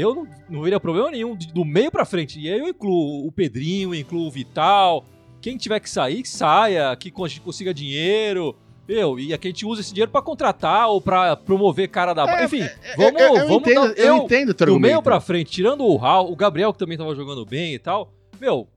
eu 0.02 0.14
não, 0.16 0.28
não 0.50 0.62
veria 0.62 0.80
problema 0.80 1.10
nenhum 1.12 1.36
de- 1.36 1.48
do 1.54 1.64
meio 1.66 1.92
pra 1.92 2.06
frente. 2.06 2.40
E 2.40 2.52
aí 2.52 2.60
eu 2.60 2.68
incluo 2.68 3.26
o 3.28 3.32
Pedrinho, 3.32 3.94
incluo 3.96 4.28
o 4.28 4.32
Vital. 4.32 5.06
Quem 5.42 5.58
tiver 5.58 5.80
que 5.80 5.90
sair, 5.90 6.26
saia, 6.26 6.96
que 6.96 7.10
cons- 7.12 7.40
consiga 7.40 7.74
dinheiro. 7.74 8.56
Meu, 8.88 9.20
e 9.20 9.34
aqui 9.34 9.48
a 9.48 9.52
gente 9.52 9.66
usa 9.66 9.82
esse 9.82 9.92
dinheiro 9.94 10.12
pra 10.12 10.22
contratar 10.22 10.88
ou 10.90 11.02
pra 11.02 11.36
promover 11.36 11.88
cara 11.90 12.14
da. 12.14 12.24
É, 12.40 12.46
Enfim, 12.46 12.62
Eu- 12.62 12.70
vamos, 12.98 13.22
eu, 13.22 13.28
eu 13.38 13.48
vamos 13.48 13.68
entendo, 13.68 13.96
dar- 13.96 13.98
eu 14.04 14.18
entendo 14.18 14.50
o 14.50 14.54
teu 14.54 14.68
do 14.68 14.80
meio 14.80 15.02
pra 15.02 15.20
frente, 15.20 15.50
tirando 15.52 15.84
o 15.84 15.96
Raul, 15.96 16.32
o 16.32 16.36
Gabriel 16.36 16.72
que 16.72 16.78
também 16.80 16.98
tava 16.98 17.16
jogando 17.16 17.44
bem 17.46 17.74
e 17.74 17.80
tal, 17.80 18.14
meu, 18.40 18.68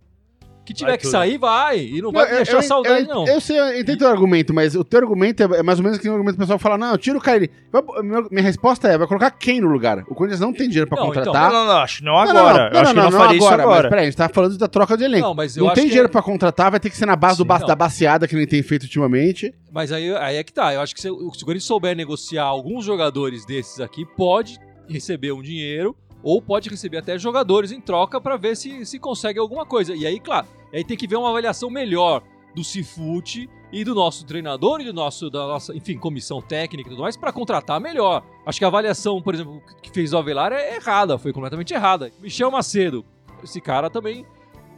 que 0.69 0.75
tiver 0.75 0.91
Vai 0.91 0.99
que 0.99 1.03
tudo. 1.05 1.13
sair, 1.13 1.39
vai. 1.39 1.79
E 1.81 2.03
não 2.03 2.13
vai 2.13 2.25
Não, 2.25 2.31
me 2.33 2.37
deixar 2.37 2.63
saudade, 2.63 3.09
eu, 3.09 3.15
não. 3.15 3.27
Eu 3.27 3.41
sei, 3.41 3.59
eu 3.59 3.81
entendo 3.81 3.97
o 3.97 3.99
teu 3.99 4.09
argumento, 4.09 4.53
mas 4.55 4.75
o 4.75 4.85
teu 4.85 5.01
argumento 5.01 5.43
é, 5.43 5.63
mais 5.63 5.79
ou 5.79 5.85
menos 5.85 5.99
que 5.99 6.09
o 6.09 6.13
argumento 6.13 6.37
que 6.37 6.43
o 6.43 6.45
pessoal 6.45 6.59
fala: 6.59 6.77
não, 6.77 6.97
tira 6.99 7.17
o. 7.17 7.21
Vai- 7.21 7.83
Minha, 8.31 8.43
resposta 8.43 8.89
é: 8.89 8.99
vai 8.99 9.07
colocar 9.07 9.31
quem 9.31 9.61
no 9.61 9.69
lugar? 9.69 10.05
O 10.09 10.15
Corinthians 10.15 10.41
não 10.41 10.53
tem 10.53 10.69
dinheiro 10.69 10.89
pra 10.89 10.99
Não, 10.99 11.07
contratar. 11.07 11.51
Não, 11.51 11.61
não, 11.61 11.67
não, 11.67 11.79
acho 11.81 11.99
que 11.99 12.05
não 12.05 12.13
Não, 12.13 12.21
agora. 12.21 12.71
eu 12.73 12.81
acho 12.81 12.95
que 12.95 13.01
não, 13.01 13.11
faria 13.13 13.37
isso 13.39 13.51
Mas 13.51 13.61
agora. 13.61 13.89
peraí, 13.89 14.03
a 14.03 14.07
gente 14.07 14.17
tá 14.17 14.29
falando 14.29 14.59
da 14.59 14.69
troca 14.69 14.97
de 14.97 15.05
elenco. 15.05 15.27
Não, 15.27 15.35
mas 15.35 15.57
eu 15.57 15.63
Não 15.63 15.69
acho 15.69 15.75
tem 15.77 15.85
que 15.85 15.89
dinheiro 15.91 16.09
é- 16.09 16.13
pra 16.13 16.23
contratar, 16.23 16.71
vai 16.71 16.79
ter 16.81 16.91
que 16.91 16.97
ser 16.97 17.07
na 17.07 17.17
base 17.17 17.39
do 17.39 17.45
Sim, 17.45 17.49
ba- 17.49 17.59
não. 17.61 17.67
da 17.67 17.75
baseada 17.75 18.29
que 18.29 18.37
ele 18.37 18.47
tem 18.47 18.63
feito 18.63 18.83
ultimamente. 18.83 19.55
Mas 19.73 19.91
aí, 19.93 20.15
aí 20.17 20.37
é 20.37 20.45
que 20.45 20.53
tá. 20.53 20.75
Eu 20.75 20.81
acho 20.81 20.95
que 20.95 21.01
se, 21.01 21.09
se 21.09 21.11
o 21.11 21.31
Corinthians 21.31 21.65
souber 21.65 21.97
negociar 21.97 22.45
alguns 22.45 22.85
jogadores 22.85 23.45
desses 23.47 23.81
aqui, 23.81 24.05
pode 24.17 24.59
receber 24.89 25.33
um 25.33 25.43
dinheiro 25.43 25.95
ou 26.23 26.43
pode 26.43 26.69
receber 26.69 26.99
até 26.99 27.19
jogadores 27.19 27.73
em 27.73 27.81
troca 27.81 28.21
pra 28.21 28.37
ver 28.37 28.57
se, 28.57 28.85
se 28.85 28.99
consegue 28.99 29.39
alguma 29.39 29.65
coisa. 29.65 29.95
E 29.95 30.07
aí, 30.07 30.19
claro, 30.19 30.47
aí 30.73 30.85
tem 30.85 30.97
que 30.97 31.07
ver 31.07 31.17
uma 31.17 31.31
avaliação 31.31 31.71
melhor 31.71 32.23
do 32.55 32.65
Cifute 32.65 33.49
e 33.73 33.85
do 33.85 33.95
nosso 33.95 34.25
treinador 34.25 34.81
e 34.81 34.85
do 34.85 34.93
nosso, 34.93 35.31
da 35.31 35.47
nossa, 35.47 35.77
enfim, 35.77 35.99
comissão 35.99 36.41
técnica 36.41 36.89
e 36.89 36.93
tudo 36.93 37.03
mais 37.03 37.17
pra 37.17 37.33
contratar 37.33 37.81
melhor. 37.81 38.23
Acho 38.45 38.59
que 38.59 38.65
a 38.65 38.69
avaliação, 38.69 39.21
por 39.21 39.35
exemplo, 39.35 39.63
que 39.83 39.91
fez 39.91 40.13
o 40.13 40.19
Avelar 40.19 40.53
é 40.53 40.77
errada, 40.77 41.19
foi 41.19 41.33
completamente 41.33 41.75
errada. 41.75 42.11
Michel 42.21 42.51
Macedo, 42.51 43.05
esse 43.43 43.61
cara 43.61 43.91
também 43.91 44.27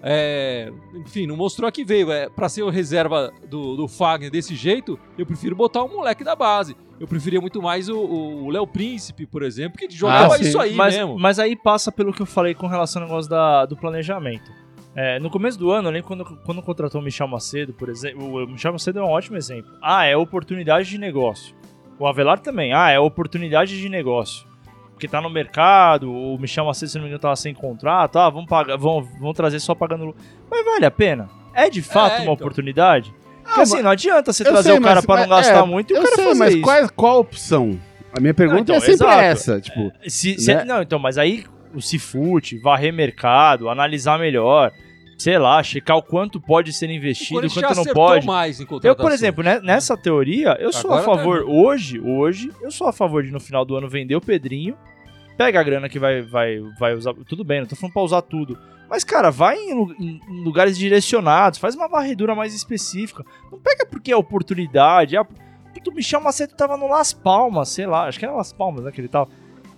é, 0.03 0.73
enfim, 0.95 1.27
não 1.27 1.37
mostrou 1.37 1.69
a 1.69 1.73
que 1.73 1.85
veio. 1.85 2.11
É, 2.11 2.29
pra 2.29 2.49
ser 2.49 2.63
o 2.63 2.71
reserva 2.71 3.33
do, 3.49 3.77
do 3.77 3.89
Fagner 3.89 4.31
desse 4.31 4.55
jeito, 4.55 4.99
eu 5.19 5.27
prefiro 5.27 5.55
botar 5.55 5.83
um 5.85 5.89
moleque 5.89 6.25
da 6.25 6.35
base. 6.35 6.77
Eu 6.99 7.07
preferia 7.09 7.41
muito 7.41 7.63
mais 7.63 7.89
o- 7.89 8.49
Léo 8.51 8.67
Príncipe, 8.67 9.27
por 9.27 9.43
exemplo, 9.43 9.79
que 9.79 9.89
jogava 9.95 10.35
Ah, 10.35 10.39
isso 10.39 10.59
aí 10.59 10.75
mas, 10.75 10.95
mesmo. 10.97 11.19
mas 11.19 11.39
aí 11.39 11.57
passa 11.57 11.91
pelo 11.91 12.13
que 12.13 12.21
eu 12.21 12.27
falei 12.27 12.55
com 12.55 12.67
relação 12.67 13.03
ao 13.03 13.09
negócio 13.09 13.31
da, 13.31 13.65
do 13.67 13.77
planejamento. 13.77 14.51
É, 14.95 15.19
no 15.21 15.31
começo 15.31 15.59
do 15.59 15.71
ano, 15.71 15.89
eu 15.89 15.93
lembro 15.93 16.09
quando, 16.09 16.25
quando 16.45 16.61
contratou 16.63 17.01
o 17.01 17.05
Michel 17.05 17.29
Macedo, 17.29 17.73
por 17.73 17.89
exemplo. 17.89 18.43
O 18.45 18.47
Michel 18.47 18.73
Macedo 18.73 18.99
é 18.99 19.03
um 19.03 19.09
ótimo 19.09 19.37
exemplo. 19.37 19.71
Ah, 19.81 20.05
é 20.05 20.17
oportunidade 20.17 20.91
de 20.91 20.99
negócio. 20.99 21.55
O 21.99 22.07
Avelar 22.07 22.41
também. 22.41 22.73
Ah, 22.73 22.91
é 22.91 22.99
oportunidade 22.99 23.79
de 23.81 23.89
negócio. 23.89 24.47
Porque 25.01 25.09
tá 25.09 25.19
no 25.19 25.31
mercado, 25.31 26.13
o 26.13 26.37
Michel 26.39 26.67
Macedo, 26.67 26.91
se 26.91 26.97
não 26.99 27.05
me 27.05 27.09
engano, 27.09 27.23
tava 27.23 27.35
sem 27.35 27.55
contrato. 27.55 28.19
Ah, 28.19 28.29
vamos, 28.29 28.47
pagar, 28.51 28.77
vamos, 28.77 29.09
vamos 29.19 29.35
trazer 29.35 29.59
só 29.59 29.75
pagando. 29.75 30.15
Mas 30.51 30.63
vale 30.63 30.85
a 30.85 30.91
pena? 30.91 31.31
É 31.55 31.71
de 31.71 31.81
fato 31.81 32.17
uma 32.17 32.21
então. 32.25 32.35
oportunidade? 32.35 33.11
Porque 33.43 33.61
Ah, 33.61 33.63
assim, 33.63 33.81
não 33.81 33.91
adianta 33.91 34.31
você 34.31 34.45
trazer 34.45 34.69
sei, 34.69 34.79
o 34.79 34.83
cara 34.83 34.97
mas- 34.97 35.07
pra 35.07 35.21
não 35.23 35.29
mas- 35.29 35.47
gastar 35.47 35.65
é, 35.65 35.67
muito 35.67 35.91
e 35.91 35.95
o 35.95 35.97
eu 35.97 36.03
cara 36.03 36.15
sei, 36.17 36.25
fazer 36.27 36.39
mas 36.39 36.53
isso. 36.53 36.63
qual, 36.63 36.89
qual 36.95 37.15
a 37.15 37.19
opção? 37.19 37.81
A 38.15 38.21
minha 38.21 38.35
pergunta 38.35 38.61
então, 38.61 38.77
é 38.77 38.81
sempre 38.81 38.93
exato. 39.07 39.21
essa. 39.23 39.61
Tipo, 39.63 39.91
Se, 40.07 40.39
se- 40.39 40.55
né? 40.55 40.65
Não, 40.67 40.83
então, 40.83 40.99
mas 40.99 41.17
aí 41.17 41.47
o 41.75 41.81
Cifute, 41.81 42.59
varrer 42.59 42.93
mercado, 42.93 43.71
analisar 43.71 44.19
melhor, 44.19 44.71
sei 45.17 45.39
lá, 45.39 45.63
checar 45.63 45.97
o 45.97 46.03
quanto 46.03 46.41
pode 46.41 46.73
ser 46.73 46.89
o 46.89 46.93
investido, 46.93 47.47
já 47.49 47.69
quanto 47.69 47.77
não 47.77 47.85
pode. 47.93 48.27
mais 48.27 48.61
em 48.61 48.67
Eu, 48.83 48.95
por 48.97 49.13
exemplo, 49.13 49.43
né, 49.45 49.61
nessa 49.63 49.97
teoria, 49.97 50.57
eu 50.61 50.73
sou 50.73 50.91
Agora 50.93 51.03
a 51.03 51.05
tá 51.05 51.17
favor, 51.17 51.45
hoje, 51.47 52.01
hoje, 52.01 52.51
eu 52.63 52.71
sou 52.71 52.87
a 52.89 52.93
favor 52.93 53.23
de 53.23 53.31
no 53.31 53.39
final 53.41 53.65
do 53.65 53.77
ano 53.77 53.89
vender 53.89 54.17
o 54.17 54.21
Pedrinho, 54.21 54.77
pega 55.37 55.61
a 55.61 55.63
grana 55.63 55.89
que 55.89 55.99
vai, 55.99 56.23
vai, 56.23 56.61
vai 56.79 56.95
usar, 56.95 57.15
tudo 57.27 57.43
bem, 57.45 57.61
não 57.61 57.67
tô 57.67 57.77
falando 57.77 57.93
pra 57.93 58.03
usar 58.03 58.23
tudo, 58.23 58.59
mas, 58.89 59.05
cara, 59.05 59.31
vai 59.31 59.57
em, 59.57 59.73
em 59.99 60.21
lugares 60.45 60.77
direcionados, 60.77 61.59
faz 61.59 61.75
uma 61.75 61.89
varredura 61.89 62.35
mais 62.35 62.55
específica, 62.55 63.25
não 63.51 63.59
pega 63.59 63.87
porque 63.87 64.13
é 64.13 64.17
oportunidade, 64.17 65.17
ah, 65.17 65.25
puto, 65.25 65.91
o 65.91 65.95
Michel 65.95 66.21
Macedo 66.21 66.55
tava 66.55 66.77
no 66.77 66.87
Las 66.89 67.13
Palmas, 67.13 67.69
sei 67.71 67.87
lá, 67.87 68.07
acho 68.07 68.19
que 68.19 68.25
era 68.25 68.35
Las 68.35 68.53
Palmas, 68.53 68.85
né, 68.85 68.91
que 68.93 69.01
ele 69.01 69.09
tava. 69.09 69.29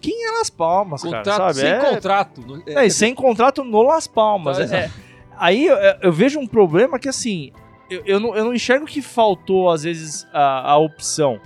Quem 0.00 0.26
é 0.26 0.32
Las 0.32 0.50
Palmas, 0.50 1.02
contrato, 1.02 1.24
cara, 1.24 1.36
sabe? 1.54 1.54
sem 1.60 1.68
É- 1.70 1.78
contrato. 1.94 2.62
é, 2.66 2.86
é, 2.86 2.90
sem 2.90 3.14
contrato 3.14 3.62
no 3.62 3.82
Las 3.82 4.08
Palmas. 4.08 4.58
Tá, 4.58 4.76
É- 4.76 4.80
é- 4.86 4.90
aí 5.38 5.66
eu, 5.66 5.76
eu 6.02 6.12
vejo 6.12 6.40
um 6.40 6.46
problema 6.46 6.98
que, 6.98 7.08
assim, 7.08 7.52
eu, 7.88 8.02
eu, 8.04 8.18
não, 8.18 8.34
eu 8.34 8.44
não 8.46 8.52
enxergo 8.54 8.84
que 8.84 9.00
faltou, 9.00 9.70
às 9.70 9.84
vezes, 9.84 10.26
a, 10.32 10.72
a 10.72 10.76
opção. 10.78 11.38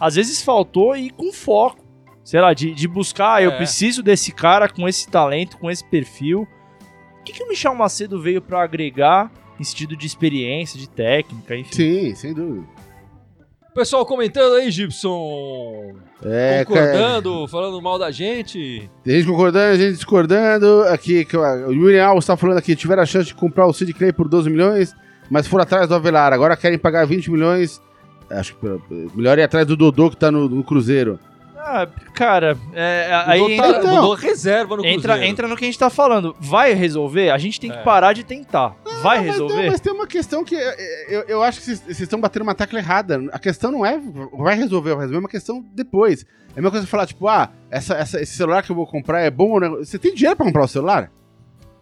Às 0.00 0.16
vezes 0.16 0.42
faltou 0.42 0.96
e 0.96 1.08
com 1.10 1.32
foco. 1.32 1.79
Sei 2.30 2.40
lá, 2.40 2.54
de, 2.54 2.70
de 2.72 2.86
buscar, 2.86 3.34
ah, 3.38 3.42
eu 3.42 3.50
É. 3.50 3.56
preciso 3.56 4.04
desse 4.04 4.30
cara 4.30 4.68
com 4.68 4.88
esse 4.88 5.08
talento, 5.08 5.58
com 5.58 5.68
esse 5.68 5.84
perfil. 5.84 6.46
O 7.18 7.24
que, 7.24 7.32
que 7.32 7.42
o 7.42 7.48
Michel 7.48 7.74
Macedo 7.74 8.22
veio 8.22 8.40
pra 8.40 8.62
agregar 8.62 9.32
em 9.58 9.64
sentido 9.64 9.96
de 9.96 10.06
experiência, 10.06 10.78
de 10.78 10.88
técnica, 10.88 11.56
enfim? 11.56 11.72
sim, 11.72 12.14
sem 12.14 12.32
dúvida. 12.32 12.64
Pessoal 13.74 14.06
comentando 14.06 14.54
aí, 14.54 14.70
Gibson. 14.70 15.96
É, 16.24 16.64
cara, 16.64 16.66
concordando, 16.66 17.48
falando 17.48 17.82
mal 17.82 17.98
da 17.98 18.12
gente. 18.12 18.88
tem 19.02 19.16
gente 19.16 19.26
concordando, 19.26 19.76
gente 19.76 19.94
discordando. 19.96 20.82
Aqui, 20.82 21.24
que 21.24 21.36
o 21.36 21.72
Yuri 21.72 21.98
Alves 21.98 22.26
tá 22.26 22.36
falando 22.36 22.58
aqui: 22.58 22.76
tiveram 22.76 23.02
a 23.02 23.06
chance 23.06 23.26
de 23.26 23.34
comprar 23.34 23.66
o 23.66 23.72
Sid 23.72 23.92
Clay 23.92 24.12
por 24.12 24.28
12 24.28 24.48
milhões, 24.48 24.94
mas 25.28 25.48
foram 25.48 25.64
atrás 25.64 25.88
do 25.88 25.96
Avelar. 25.96 26.32
Agora 26.32 26.56
querem 26.56 26.78
pagar 26.78 27.04
20 27.08 27.28
milhões. 27.28 27.82
Acho 28.30 28.54
que 28.54 28.80
melhor 29.16 29.36
ir 29.36 29.42
atrás 29.42 29.66
do 29.66 29.76
Dodô 29.76 30.08
que 30.10 30.16
tá 30.16 30.30
no, 30.30 30.48
no 30.48 30.62
Cruzeiro. 30.62 31.18
Ah, 31.62 31.86
cara, 32.14 32.56
é, 32.72 33.10
aí 33.26 33.40
Mudou, 33.40 33.54
entra, 33.54 33.78
Então. 33.78 33.94
mudou 33.94 34.14
reserva 34.14 34.76
no 34.76 34.84
entra, 34.84 35.12
Cruzeiro. 35.12 35.24
entra 35.30 35.48
no 35.48 35.56
que 35.56 35.64
a 35.64 35.66
gente 35.66 35.78
tá 35.78 35.90
falando. 35.90 36.34
Vai 36.40 36.72
resolver? 36.72 37.30
A 37.30 37.38
gente 37.38 37.60
tem 37.60 37.70
que 37.70 37.76
É. 37.78 37.82
parar 37.82 38.12
de 38.12 38.24
tentar. 38.24 38.74
vai 39.02 39.18
Não, 39.18 39.24
mas- 39.24 39.32
resolver? 39.32 39.62
não, 39.64 39.70
Mas, 39.70 39.80
tem 39.80 39.92
uma 39.92 40.06
questão 40.06 40.44
que 40.44 40.54
é, 40.56 40.74
é, 40.78 41.06
eu, 41.16 41.20
eu 41.28 41.42
acho 41.42 41.60
que 41.60 41.64
vocês 41.76 42.00
estão 42.00 42.20
batendo 42.20 42.42
uma 42.42 42.54
tecla 42.54 42.78
errada. 42.78 43.20
A 43.32 43.38
questão 43.38 43.70
não 43.70 43.84
é 43.86 43.98
vai 44.32 44.54
resolver, 44.56 44.90
vai 44.90 45.00
resolver, 45.00 45.16
é 45.16 45.18
uma 45.20 45.28
questão 45.28 45.64
depois. 45.74 46.24
É 46.48 46.52
a 46.52 46.56
mesma 46.56 46.70
coisa 46.70 46.84
que 46.86 46.90
falar, 46.90 47.06
tipo, 47.06 47.28
ah, 47.28 47.48
essa, 47.70 47.94
essa- 47.94 48.20
esse 48.20 48.36
celular 48.36 48.62
que 48.62 48.70
eu 48.72 48.76
vou 48.76 48.86
comprar 48.86 49.20
é 49.20 49.30
bom 49.30 49.50
ou 49.52 49.60
não? 49.60 49.76
Você 49.76 49.98
tem 49.98 50.14
dinheiro 50.14 50.36
pra 50.36 50.44
comprar 50.46 50.64
o 50.64 50.68
celular? 50.68 51.10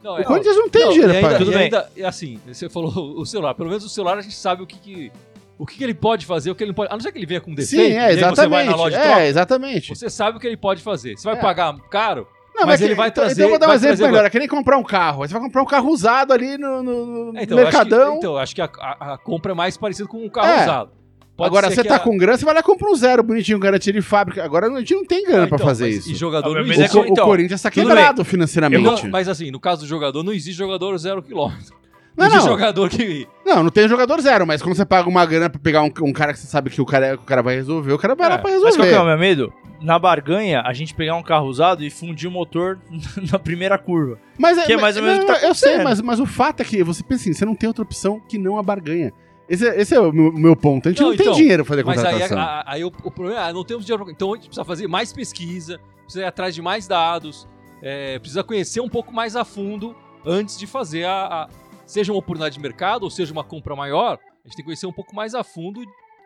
Não, 0.02 0.16
O 0.20 0.24
Corinthians 0.24 0.54
não 0.56 0.68
tem 0.68 0.88
dinheiro 0.90 1.12
e 1.12 1.16
ainda, 1.16 1.28
pra... 1.28 1.38
Tudo 1.38 1.50
e 1.50 1.54
bem. 1.54 1.62
ainda- 1.64 1.90
e 1.96 2.04
assim, 2.04 2.38
você 2.46 2.68
falou 2.68 2.92
o 3.18 3.26
celular. 3.26 3.54
Pelo 3.54 3.68
menos 3.68 3.84
o 3.84 3.88
celular 3.88 4.16
a 4.16 4.20
gente 4.22 4.36
sabe 4.36 4.62
o 4.62 4.66
que, 4.66 4.78
que- 4.78 5.12
o 5.58 5.66
que, 5.66 5.76
que 5.76 5.84
ele 5.84 5.94
pode 5.94 6.24
fazer, 6.24 6.50
o 6.50 6.54
que 6.54 6.62
ele 6.62 6.68
não 6.70 6.74
pode. 6.74 6.90
A 6.92 6.94
não 6.94 7.00
ser 7.00 7.10
que 7.12 7.18
ele 7.18 7.26
venha 7.26 7.40
com 7.40 7.52
defeito. 7.54 7.84
Sim, 7.84 7.92
é, 7.96 8.04
aí 8.06 8.14
Você 8.14 8.20
vai 8.20 8.32
exatamente. 8.32 8.66
na 8.70 8.76
loja 8.76 8.96
e 8.96 9.02
troca. 9.02 9.20
É, 9.20 9.26
exatamente. 9.28 9.94
Você 9.96 10.08
sabe 10.08 10.36
o 10.38 10.40
que 10.40 10.46
ele 10.46 10.56
pode 10.56 10.82
fazer. 10.82 11.16
Você 11.18 11.24
vai 11.28 11.36
É. 11.36 11.40
pagar 11.40 11.76
caro, 11.90 12.26
Não, 12.54 12.66
mas 12.66 12.80
é 12.80 12.84
ele 12.84 12.94
vai 12.94 13.08
então- 13.08 13.24
trazer- 13.24 13.34
Então 13.42 13.46
eu 13.46 13.50
vou 13.50 13.58
dar 13.58 13.68
um 13.70 13.74
exemplo 13.74 14.06
melhor. 14.06 14.24
É 14.24 14.30
que 14.30 14.38
nem 14.38 14.48
comprar 14.48 14.78
um 14.78 14.82
carro. 14.84 15.26
Você 15.26 15.32
vai 15.32 15.42
comprar 15.42 15.62
um 15.62 15.66
carro 15.66 15.90
usado 15.90 16.32
ali 16.32 16.56
no, 16.58 16.82
no- 16.82 17.38
É, 17.38 17.42
então, 17.42 17.58
eu 17.58 17.66
acho 17.66 17.76
que- 17.76 17.84
Mercadão. 17.84 18.16
então, 18.16 18.36
acho 18.36 18.54
que 18.54 18.60
a, 18.62 18.70
a- 18.78 19.14
a 19.14 19.18
compra 19.18 19.52
é 19.52 19.54
mais 19.54 19.76
parecida 19.76 20.08
com 20.08 20.24
um 20.24 20.28
carro 20.28 20.48
É. 20.48 20.62
usado. 20.62 20.90
Pode 21.36 21.46
Agora, 21.50 21.70
você 21.70 21.84
tá 21.84 21.94
a- 21.94 22.00
com 22.00 22.16
grana, 22.16 22.36
você 22.36 22.44
vai 22.44 22.52
lá 22.52 22.58
e 22.58 22.62
compra 22.64 22.88
um 22.90 22.94
zero 22.96 23.22
bonitinho, 23.22 23.60
garantido 23.60 23.96
de 24.00 24.04
fábrica. 24.04 24.42
Agora 24.44 24.66
a 24.66 24.78
gente 24.80 24.92
não 24.92 25.04
tem 25.04 25.22
grana 25.24 25.44
Ah, 25.44 25.46
pra 25.46 25.54
então, 25.54 25.66
fazer 25.68 25.84
mas- 25.86 25.96
isso. 25.98 26.10
E 26.10 26.14
jogador 26.16 26.50
Ah, 26.56 26.60
não 26.62 26.66
mas 26.66 26.76
O, 26.76 26.80
é 26.80 26.84
existe. 26.84 26.98
O 26.98 27.04
então, 27.06 27.24
Corinthians 27.26 27.62
tá 27.62 27.70
quebrado 27.70 28.24
financeiramente. 28.24 28.82
não- 29.04 29.10
mas 29.10 29.28
assim, 29.28 29.48
no 29.52 29.60
caso 29.60 29.82
do 29.82 29.86
jogador, 29.86 30.24
não 30.24 30.32
existe 30.32 30.58
jogador 30.58 30.98
zero 30.98 31.22
quilômetro. 31.22 31.76
Não, 32.18 32.28
não. 32.36 32.40
jogador 32.44 32.88
que. 32.88 33.28
Não, 33.46 33.62
não 33.62 33.70
tem 33.70 33.88
jogador 33.88 34.20
zero, 34.20 34.46
mas 34.46 34.60
quando 34.62 34.74
você 34.76 34.84
paga 34.84 35.08
uma 35.08 35.24
grana 35.24 35.48
pra 35.48 35.58
pegar 35.60 35.82
um, 35.82 35.90
um 36.02 36.12
cara 36.12 36.32
que 36.32 36.38
você 36.38 36.46
sabe 36.46 36.70
que 36.70 36.80
o 36.80 36.84
cara, 36.86 37.16
que 37.16 37.22
o 37.22 37.26
cara 37.26 37.42
vai 37.42 37.54
resolver, 37.54 37.92
o 37.92 37.98
cara 37.98 38.14
vai 38.14 38.26
É, 38.26 38.30
lá 38.30 38.38
pra 38.38 38.50
Mas 38.50 38.60
qual 38.60 38.72
que 38.72 38.78
é 38.78 38.82
o 38.82 38.84
resolver. 38.86 39.06
meu 39.08 39.18
medo? 39.18 39.52
Na 39.80 39.96
barganha, 39.98 40.60
a 40.62 40.72
gente 40.72 40.92
pegar 40.94 41.14
um 41.14 41.22
carro 41.22 41.46
usado 41.46 41.84
e 41.84 41.90
fundir 41.90 42.28
o 42.28 42.32
motor 42.32 42.78
na 43.30 43.38
primeira 43.38 43.78
curva. 43.78 44.18
Mas, 44.36 44.62
Que 44.66 44.72
é 44.72 44.76
mais 44.76 44.96
ou 44.96 45.02
menos 45.04 45.18
o 45.18 45.20
que 45.20 45.26
tá 45.40 45.46
Eu 45.46 45.54
sei, 45.54 45.78
mas, 45.84 46.00
mas 46.00 46.18
o 46.18 46.26
fato 46.26 46.60
é 46.60 46.64
que 46.64 46.82
você 46.82 47.02
pensa 47.02 47.22
assim, 47.22 47.32
você 47.32 47.44
não 47.44 47.54
tem 47.54 47.68
outra 47.68 47.82
opção 47.84 48.20
que 48.28 48.36
não 48.38 48.58
a 48.58 48.62
barganha. 48.62 49.12
Esse, 49.48 49.66
é- 49.66 49.80
esse 49.80 49.94
é 49.94 50.00
o 50.00 50.12
meu, 50.12 50.32
meu 50.32 50.56
ponto. 50.56 50.88
A 50.88 50.90
gente 50.90 51.00
não, 51.00 51.10
Não, 51.10 51.16
tem 51.16 51.24
então, 51.26 51.36
dinheiro 51.36 51.64
pra 51.64 51.70
fazer 51.76 51.84
Mas 51.86 52.04
aí, 52.04 52.12
contratação. 52.12 52.38
a- 52.38 52.42
a- 52.60 52.64
aí 52.66 52.84
o, 52.84 52.88
o 52.88 53.10
problema 53.10 53.40
é, 53.40 53.48
ah, 53.48 53.52
não 53.52 53.64
temos 53.64 53.84
dinheiro 53.86 54.04
pra... 54.04 54.12
Então 54.12 54.32
a 54.32 54.34
gente 54.36 54.46
precisa 54.46 54.64
fazer 54.64 54.86
mais 54.88 55.12
pesquisa, 55.12 55.80
precisa 56.02 56.24
ir 56.24 56.26
atrás 56.26 56.54
de 56.54 56.60
mais 56.60 56.86
dados, 56.88 57.48
é, 57.80 58.18
precisa 58.18 58.42
conhecer 58.44 58.80
um 58.80 58.88
pouco 58.88 59.14
mais 59.14 59.36
a 59.36 59.44
fundo 59.44 59.94
antes 60.26 60.58
de 60.58 60.66
fazer 60.66 61.04
a, 61.04 61.12
a- 61.44 61.48
Seja 61.88 62.12
uma 62.12 62.18
oportunidade 62.18 62.54
de 62.54 62.60
mercado 62.60 63.04
ou 63.04 63.10
seja 63.10 63.32
uma 63.32 63.42
compra 63.42 63.74
maior, 63.74 64.18
a 64.44 64.48
gente 64.48 64.56
tem 64.56 64.56
que 64.56 64.64
conhecer 64.64 64.86
um 64.86 64.92
pouco 64.92 65.16
mais 65.16 65.34
a 65.34 65.42
fundo 65.42 65.82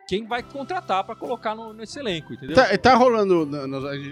quem 0.09 0.27
vai 0.27 0.43
contratar 0.43 1.05
pra 1.05 1.15
colocar 1.15 1.55
no, 1.55 1.73
nesse 1.73 2.01
elenco, 2.01 2.35
entendeu? 2.35 2.57
Tá, 2.57 2.77
tá 2.77 2.95
rolando. 2.97 3.49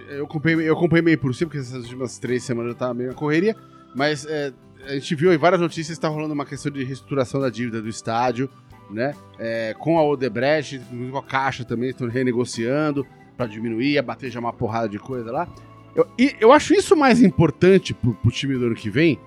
Eu 0.08 0.24
acompanhei, 0.26 0.70
eu 0.70 1.02
meio 1.02 1.18
por 1.18 1.34
cima, 1.34 1.50
porque 1.50 1.58
essas 1.58 1.82
últimas 1.82 2.18
três 2.18 2.44
semanas 2.44 2.70
eu 2.70 2.78
tava 2.78 2.94
meio 2.94 3.08
na 3.08 3.16
correria. 3.16 3.56
Mas 3.96 4.24
é, 4.26 4.52
a 4.86 4.92
gente 4.94 5.12
viu 5.16 5.34
em 5.34 5.36
várias 5.36 5.60
notícias 5.60 5.98
que 5.98 6.00
tá 6.00 6.06
rolando 6.06 6.32
uma 6.32 6.46
questão 6.46 6.70
de 6.70 6.84
reestruturação 6.84 7.40
da 7.40 7.50
dívida 7.50 7.82
do 7.82 7.88
estádio, 7.88 8.48
né? 8.88 9.12
É, 9.36 9.74
com 9.76 9.98
a 9.98 10.04
Odebrecht, 10.04 10.80
com 11.10 11.18
a 11.18 11.22
Caixa 11.22 11.64
também, 11.64 11.90
estão 11.90 12.08
renegociando 12.08 13.04
pra 13.36 13.46
diminuir, 13.46 13.98
abater 13.98 14.30
já 14.30 14.38
uma 14.38 14.52
porrada 14.52 14.88
de 14.88 15.00
coisa 15.00 15.32
lá. 15.32 15.48
Eu, 15.96 16.06
e 16.16 16.36
eu 16.38 16.52
acho 16.52 16.72
isso 16.72 16.96
mais 16.96 17.20
importante 17.20 17.92
pro, 17.92 18.14
pro 18.14 18.30
time 18.30 18.56
do 18.56 18.66
ano 18.66 18.76
que 18.76 18.88
vem, 18.88 19.18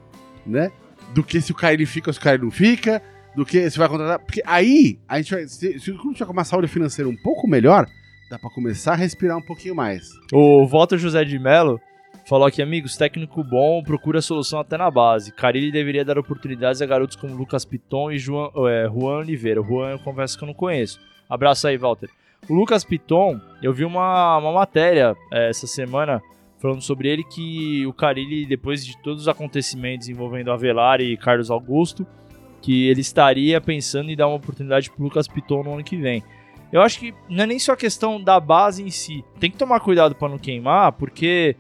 né? 0.45 0.71
Do 1.13 1.23
que 1.23 1.39
se 1.39 1.51
o 1.51 1.55
ele 1.67 1.85
fica 1.85 2.09
ou 2.09 2.13
se 2.13 2.19
o 2.19 2.23
cara 2.23 2.37
não 2.37 2.51
fica, 2.51 3.01
do 3.35 3.45
que 3.45 3.69
se 3.69 3.77
vai 3.77 3.87
contratar. 3.87 4.19
Porque 4.19 4.41
aí, 4.45 4.99
a 5.07 5.17
gente 5.17 5.31
vai. 5.31 5.47
Se, 5.47 5.79
se 5.79 5.91
o 5.91 5.97
clube 5.97 6.15
tiver 6.15 6.25
com 6.25 6.33
uma 6.33 6.43
saúde 6.43 6.67
financeira 6.67 7.09
um 7.09 7.15
pouco 7.15 7.47
melhor, 7.47 7.87
dá 8.29 8.39
pra 8.39 8.49
começar 8.49 8.93
a 8.93 8.95
respirar 8.95 9.37
um 9.37 9.41
pouquinho 9.41 9.75
mais. 9.75 10.09
O 10.31 10.65
Walter 10.67 10.97
José 10.97 11.23
de 11.23 11.37
Mello 11.37 11.79
falou 12.27 12.47
aqui, 12.47 12.61
amigos, 12.61 12.95
técnico 12.95 13.43
bom, 13.43 13.83
procura 13.83 14.21
solução 14.21 14.59
até 14.59 14.77
na 14.77 14.89
base. 14.89 15.31
Carilli 15.31 15.71
deveria 15.71 16.05
dar 16.05 16.17
oportunidades 16.17 16.81
a 16.81 16.85
garotos 16.85 17.15
como 17.15 17.35
Lucas 17.35 17.65
Piton 17.65 18.11
e 18.11 18.17
Juan, 18.17 18.49
é, 18.69 18.87
Juan 18.87 19.19
Oliveira. 19.19 19.61
Juan 19.61 19.91
eu 19.91 19.99
confesso 19.99 20.37
que 20.37 20.43
eu 20.43 20.47
não 20.47 20.53
conheço. 20.53 20.99
Abraço 21.29 21.67
aí, 21.67 21.77
Walter. 21.77 22.09
O 22.49 22.53
Lucas 22.53 22.83
Piton, 22.83 23.39
eu 23.61 23.73
vi 23.73 23.85
uma, 23.85 24.37
uma 24.37 24.51
matéria 24.51 25.15
é, 25.31 25.49
essa 25.49 25.67
semana 25.67 26.21
falando 26.63 26.81
sobre 26.81 27.09
ele 27.09 27.25
que 27.25 27.85
o 27.85 27.91
Carilli, 27.91 28.45
depois 28.45 28.85
de 28.85 28.97
todos 28.99 29.23
os 29.23 29.27
acontecimentos 29.27 30.07
envolvendo 30.07 30.49
Avelar 30.49 31.01
e 31.01 31.17
Carlos 31.17 31.51
Augusto, 31.51 32.07
que 32.61 32.87
ele 32.87 33.01
estaria 33.01 33.59
pensando 33.59 34.09
em 34.09 34.15
dar 34.15 34.27
uma 34.27 34.37
oportunidade 34.37 34.89
pro 34.89 35.03
Lucas 35.03 35.27
Piton 35.27 35.61
no 35.61 35.73
ano 35.73 35.83
que 35.83 35.97
vem. 35.97 36.23
Eu 36.71 36.81
acho 36.81 36.99
que 36.99 37.13
não 37.27 37.43
é 37.43 37.47
nem 37.47 37.59
só 37.59 37.73
a 37.73 37.77
questão 37.77 38.23
da 38.23 38.39
base 38.39 38.81
em 38.81 38.89
si. 38.89 39.25
Tem 39.41 39.51
que 39.51 39.57
tomar 39.57 39.81
cuidado 39.81 40.15
para 40.15 40.29
não 40.29 40.37
queimar, 40.37 40.93
porque 40.93 41.57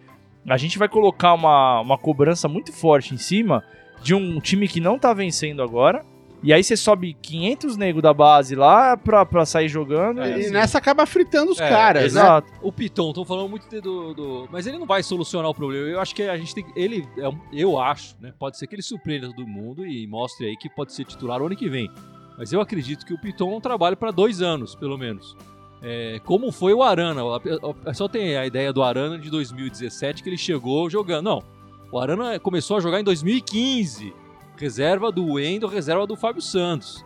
a 0.47 0.55
gente 0.55 0.79
vai 0.79 0.87
colocar 0.87 1.33
uma, 1.33 1.81
uma 1.81 1.97
cobrança 1.97 2.47
muito 2.47 2.71
forte 2.71 3.13
em 3.13 3.17
cima 3.17 3.61
de 4.01 4.15
um 4.15 4.39
time 4.39 4.69
que 4.69 4.79
não 4.79 4.97
tá 4.97 5.13
vencendo 5.13 5.61
agora. 5.61 6.05
E 6.43 6.51
aí 6.51 6.61
você 6.61 6.75
sobe 6.75 7.13
500 7.21 7.77
nego 7.77 8.01
da 8.01 8.13
base 8.13 8.53
lá 8.53 8.97
pra, 8.97 9.25
pra 9.25 9.45
sair 9.45 9.69
jogando. 9.69 10.21
É, 10.21 10.29
e 10.37 10.41
assim. 10.41 10.51
nessa 10.51 10.77
acaba 10.77 11.05
fritando 11.05 11.53
os 11.53 11.59
É, 11.59 11.69
caras, 11.69 12.01
né? 12.13 12.19
Exato. 12.21 12.51
O 12.61 12.69
Piton, 12.69 13.09
estão 13.09 13.23
falando 13.23 13.47
muito 13.49 13.69
de- 13.69 13.79
do, 13.79 14.13
do- 14.13 14.49
Mas 14.51 14.67
ele 14.67 14.77
não 14.77 14.85
vai 14.85 15.01
solucionar 15.01 15.49
o 15.49 15.53
problema. 15.55 15.87
Eu 15.87 16.01
acho 16.01 16.13
que 16.13 16.23
a 16.23 16.35
gente 16.37 16.53
tem. 16.53 16.65
Ele. 16.75 17.07
é 17.17 17.29
um- 17.29 17.39
eu 17.53 17.79
acho, 17.79 18.15
né? 18.19 18.33
Pode 18.37 18.57
ser 18.57 18.67
que 18.67 18.75
ele 18.75 18.81
surpreenda 18.81 19.27
todo 19.27 19.47
mundo 19.47 19.85
e 19.87 20.05
mostre 20.05 20.45
aí 20.47 20.57
que 20.57 20.69
pode 20.69 20.91
ser 20.93 21.05
titular 21.05 21.41
o 21.41 21.45
ano 21.45 21.55
que 21.55 21.69
vem. 21.69 21.89
Mas 22.37 22.51
eu 22.51 22.59
acredito 22.59 23.05
que 23.05 23.13
o 23.13 23.17
Piton 23.21 23.49
não 23.49 23.61
trabalha 23.61 23.95
para 23.95 24.11
dois 24.11 24.41
anos, 24.41 24.75
pelo 24.75 24.97
menos. 24.97 25.37
É, 25.81 26.19
como 26.25 26.51
foi 26.51 26.73
o 26.73 26.83
Arana. 26.83 27.23
O 27.23 27.73
pessoal 27.73 28.09
tem 28.09 28.35
a 28.35 28.45
ideia 28.45 28.73
do 28.73 28.83
Arana 28.83 29.17
de 29.17 29.29
2017 29.29 30.21
que 30.21 30.29
ele 30.29 30.37
chegou 30.37 30.89
jogando. 30.89 31.23
Não. 31.25 31.43
O 31.91 31.99
Arana 31.99 32.39
começou 32.39 32.77
a 32.77 32.79
jogar 32.79 32.99
em 32.99 33.03
2015. 33.03 34.13
Reserva 34.57 35.11
do 35.11 35.33
Wendel, 35.33 35.69
reserva 35.69 36.05
do 36.07 36.15
Fábio 36.15 36.41
Santos. 36.41 37.03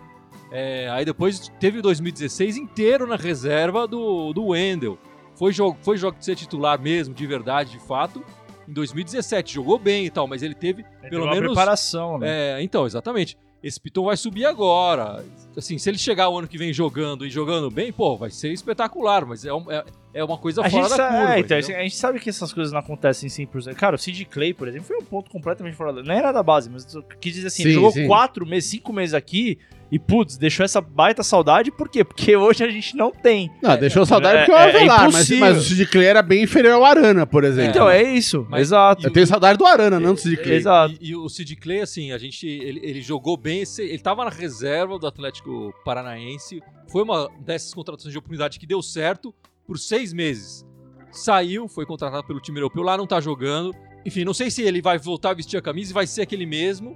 É, 0.51 0.89
aí 0.89 1.03
depois 1.03 1.51
teve 1.59 1.79
o 1.79 1.81
2016 1.81 2.57
inteiro 2.57 3.05
na 3.05 3.15
reserva 3.15 3.87
do, 3.87 4.31
do 4.33 4.47
Wendel. 4.47 4.97
Foi 5.35 5.51
jogo, 5.51 5.77
foi 5.81 5.97
jogo 5.97 6.17
de 6.17 6.25
ser 6.25 6.35
titular 6.35 6.79
mesmo, 6.81 7.13
de 7.13 7.27
verdade, 7.27 7.71
de 7.71 7.79
fato, 7.79 8.23
em 8.67 8.73
2017. 8.73 9.53
Jogou 9.55 9.77
bem 9.77 10.05
e 10.05 10.09
tal, 10.09 10.27
mas 10.27 10.41
ele 10.41 10.55
teve 10.55 10.85
É, 11.03 11.09
pelo 11.09 11.25
menos. 11.29 11.47
preparação, 11.47 12.17
né? 12.17 12.27
É, 12.59 12.61
então, 12.61 12.85
exatamente. 12.85 13.37
Esse 13.63 13.79
Piton 13.79 14.05
vai 14.05 14.15
subir 14.15 14.45
agora. 14.45 15.25
Assim, 15.55 15.77
se 15.79 15.89
ele 15.89 15.97
chegar 15.97 16.29
o 16.29 16.37
ano 16.37 16.47
que 16.47 16.57
vem 16.57 16.71
jogando 16.71 17.25
e 17.25 17.29
jogando 17.29 17.71
bem, 17.71 17.91
pô, 17.91 18.15
vai 18.15 18.29
ser 18.29 18.51
espetacular, 18.51 19.25
mas 19.25 19.43
é, 19.43 19.51
um- 19.51 19.71
é, 19.71 19.83
é 20.13 20.23
uma 20.23 20.37
coisa 20.37 20.61
A 20.61 20.69
fora 20.69 20.83
gente, 20.83 20.91
da 20.91 20.95
sa- 20.95 21.09
curva. 21.09 21.33
é, 21.35 21.39
então, 21.39 21.57
entendeu? 21.57 21.77
a 21.79 21.83
gente 21.83 21.95
sabe 21.95 22.19
que 22.19 22.29
essas 22.29 22.53
coisas 22.53 22.71
não 22.71 22.79
acontecem 22.79 23.27
100%. 23.27 23.73
Cara, 23.75 23.95
o 23.95 23.99
Sid 23.99 24.25
Clay, 24.25 24.53
por 24.53 24.67
exemplo, 24.67 24.87
foi 24.87 24.97
um 24.97 25.03
ponto 25.03 25.31
completamente 25.31 25.75
fora 25.75 25.91
da... 25.91 26.03
Não 26.03 26.13
era 26.13 26.31
da 26.31 26.43
base, 26.43 26.69
mas 26.69 26.93
eu 26.93 27.01
quis 27.19 27.33
dizer 27.33 27.47
assim, 27.47 27.63
Sim, 27.63 27.71
jogou 27.71 27.91
sim. 27.91 28.05
quatro 28.07 28.45
meses, 28.45 28.69
cinco 28.69 28.93
meses 28.93 29.15
aqui 29.15 29.57
e, 29.91 29.97
putz, 29.97 30.37
deixou 30.37 30.63
essa 30.65 30.81
baita 30.81 31.23
saudade. 31.23 31.71
Por 31.71 31.87
quê? 31.87 32.03
Porque 32.03 32.35
hoje 32.35 32.63
a 32.63 32.69
gente 32.69 32.95
não 32.95 33.11
tem. 33.11 33.49
Não, 33.61 33.77
deixou 33.77 34.05
saudade 34.05 34.37
é- 34.37 34.39
porque 34.45 34.51
é 34.51 34.55
o 34.55 34.57
é 34.57 34.69
Avelar, 34.69 35.11
mas, 35.11 35.29
mas 35.31 35.57
o 35.57 35.61
Sid 35.61 35.85
Clay 35.87 36.05
era 36.05 36.21
bem 36.21 36.43
inferior 36.43 36.73
ao 36.73 36.85
Arana, 36.85 37.25
por 37.25 37.43
exemplo. 37.43 37.69
Então, 37.71 37.89
é 37.89 38.03
isso. 38.03 38.45
Mas- 38.49 38.61
Exato. 38.67 39.07
Eu 39.07 39.11
tenho 39.13 39.25
saudade 39.27 39.57
do 39.57 39.65
Arana, 39.65 39.99
não 39.99 40.13
do 40.13 40.19
Sid 40.19 40.37
Clay. 40.37 40.55
Exato. 40.57 40.95
E, 40.99 41.09
e 41.11 41.15
o 41.15 41.29
Sid 41.29 41.55
Clay, 41.55 41.81
assim, 41.81 42.11
a 42.11 42.17
gente, 42.17 42.45
ele, 42.47 42.79
ele 42.83 43.01
jogou 43.01 43.37
bem, 43.37 43.61
esse- 43.61 43.81
ele 43.83 43.99
tava 43.99 44.25
na 44.25 44.31
reserva 44.31 44.99
do 44.99 45.07
Atlético 45.07 45.73
Paranaense, 45.85 46.61
foi 46.87 47.03
uma 47.03 47.29
dessas 47.39 47.73
contratações 47.73 48.11
de 48.11 48.17
oportunidade 48.17 48.59
que 48.59 48.65
deu 48.67 48.81
certo 48.81 49.33
por 49.65 49.77
seis 49.79 50.11
meses. 50.13 50.65
Saiu, 51.11 51.67
foi 51.67 51.85
contratado 51.85 52.25
pelo 52.27 52.39
time 52.41 52.59
europeu, 52.59 52.83
lá 52.83 52.97
não 52.97 53.07
tá 53.07 53.19
jogando. 53.21 53.73
Enfim, 54.05 54.23
não 54.23 54.33
sei 54.33 54.51
se 54.51 54.61
ele 54.61 54.81
vai 54.81 54.97
voltar 54.97 55.31
a 55.31 55.33
vestir 55.33 55.57
a 55.57 55.61
camisa 55.61 55.91
e 55.91 55.93
vai 55.93 56.05
ser 56.07 56.21
aquele 56.21 56.45
mesmo 56.45 56.95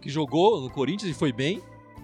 que 0.00 0.08
jogou 0.08 0.60
no 0.60 0.70
Corinthians 0.70 1.10
e 1.10 1.14
foi 1.14 1.32
bem, 1.32 1.60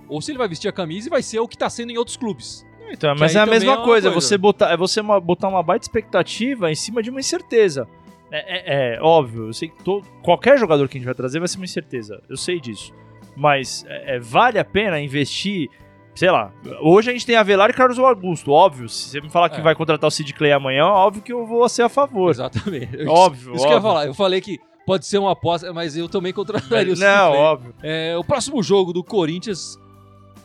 ou 0.08 0.20
se 0.20 0.30
ele 0.30 0.38
vai 0.38 0.48
vestir 0.48 0.68
a 0.68 0.72
camisa 0.72 1.08
e 1.08 1.10
vai 1.10 1.22
ser 1.22 1.40
o 1.40 1.48
que 1.48 1.56
tá 1.58 1.68
sendo 1.70 1.90
em 1.90 1.98
outros 1.98 2.16
clubes. 2.16 2.64
Então, 2.88 3.14
mas 3.18 3.34
é 3.34 3.40
a 3.40 3.46
mesma 3.46 3.72
é 3.72 3.76
coisa, 3.76 4.10
coisa. 4.10 4.10
você 4.10 4.38
botar, 4.38 4.70
é 4.70 4.76
você 4.76 5.00
uma- 5.00 5.20
botar 5.20 5.48
uma 5.48 5.62
baita 5.62 5.84
expectativa 5.84 6.70
em 6.70 6.74
cima 6.76 7.02
de 7.02 7.10
uma 7.10 7.18
incerteza. 7.18 7.88
É, 8.30 8.94
é- 8.94 8.94
é 8.96 9.00
óbvio, 9.02 9.46
eu 9.48 9.52
sei 9.52 9.68
que 9.68 9.82
to- 9.82 10.02
qualquer 10.22 10.58
jogador 10.58 10.88
que 10.88 10.96
a 10.96 11.00
gente 11.00 11.06
vai 11.06 11.14
trazer 11.14 11.38
vai 11.40 11.48
ser 11.48 11.56
uma 11.58 11.64
incerteza, 11.64 12.22
eu 12.28 12.36
sei 12.36 12.60
disso. 12.60 12.92
Mas 13.36 13.84
é, 13.88 14.16
é, 14.16 14.20
vale 14.20 14.58
a 14.58 14.64
pena 14.64 15.00
investir, 15.00 15.68
sei 16.14 16.30
lá, 16.30 16.52
hoje 16.80 17.10
a 17.10 17.12
gente 17.12 17.26
tem 17.26 17.36
Avelar 17.36 17.70
e 17.70 17.72
Carlos 17.72 17.98
Augusto, 17.98 18.50
óbvio, 18.52 18.88
se 18.88 19.10
você 19.10 19.20
me 19.20 19.30
falar 19.30 19.48
que 19.48 19.58
É. 19.58 19.62
vai 19.62 19.74
contratar 19.74 20.06
o 20.08 20.10
Sid 20.10 20.32
Clay 20.34 20.52
amanhã, 20.52 20.86
óbvio 20.86 21.22
que 21.22 21.32
eu 21.32 21.44
vou 21.46 21.68
ser 21.68 21.82
a 21.82 21.88
favor. 21.88 22.30
Exatamente. 22.30 23.04
Óbvio, 23.06 23.54
Isso 23.54 23.64
que 23.64 23.68
eu 23.68 23.70
ia 23.72 23.76
óbvio. 23.76 23.82
falar. 23.82 24.06
Eu 24.06 24.14
falei 24.14 24.40
que 24.40 24.58
pode 24.86 25.04
ser 25.04 25.18
uma 25.18 25.32
aposta, 25.32 25.72
mas 25.72 25.96
eu 25.96 26.08
também 26.08 26.32
contrataria 26.32 26.94
o 26.94 26.96
Não, 26.96 27.32
óbvio. 27.32 27.74
É, 27.82 28.16
o 28.16 28.22
próximo 28.22 28.62
jogo 28.62 28.92
do 28.92 29.02
Corinthians 29.02 29.78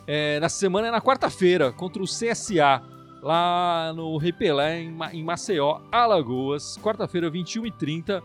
é, 0.08 0.40
na 0.40 0.50
semana 0.50 0.88
é 0.88 0.92
na 0.92 1.00
quarta-feira, 1.00 1.72
contra 1.72 2.02
o 2.02 2.06
CSA, 2.06 2.82
lá 3.22 3.94
no 3.96 4.18
Repelé, 4.18 4.82
em, 4.82 4.98
em 5.14 5.24
Maceió, 5.24 5.80
Alagoas. 5.92 6.78
Quarta-feira, 6.80 7.30
21h30. 7.30 8.22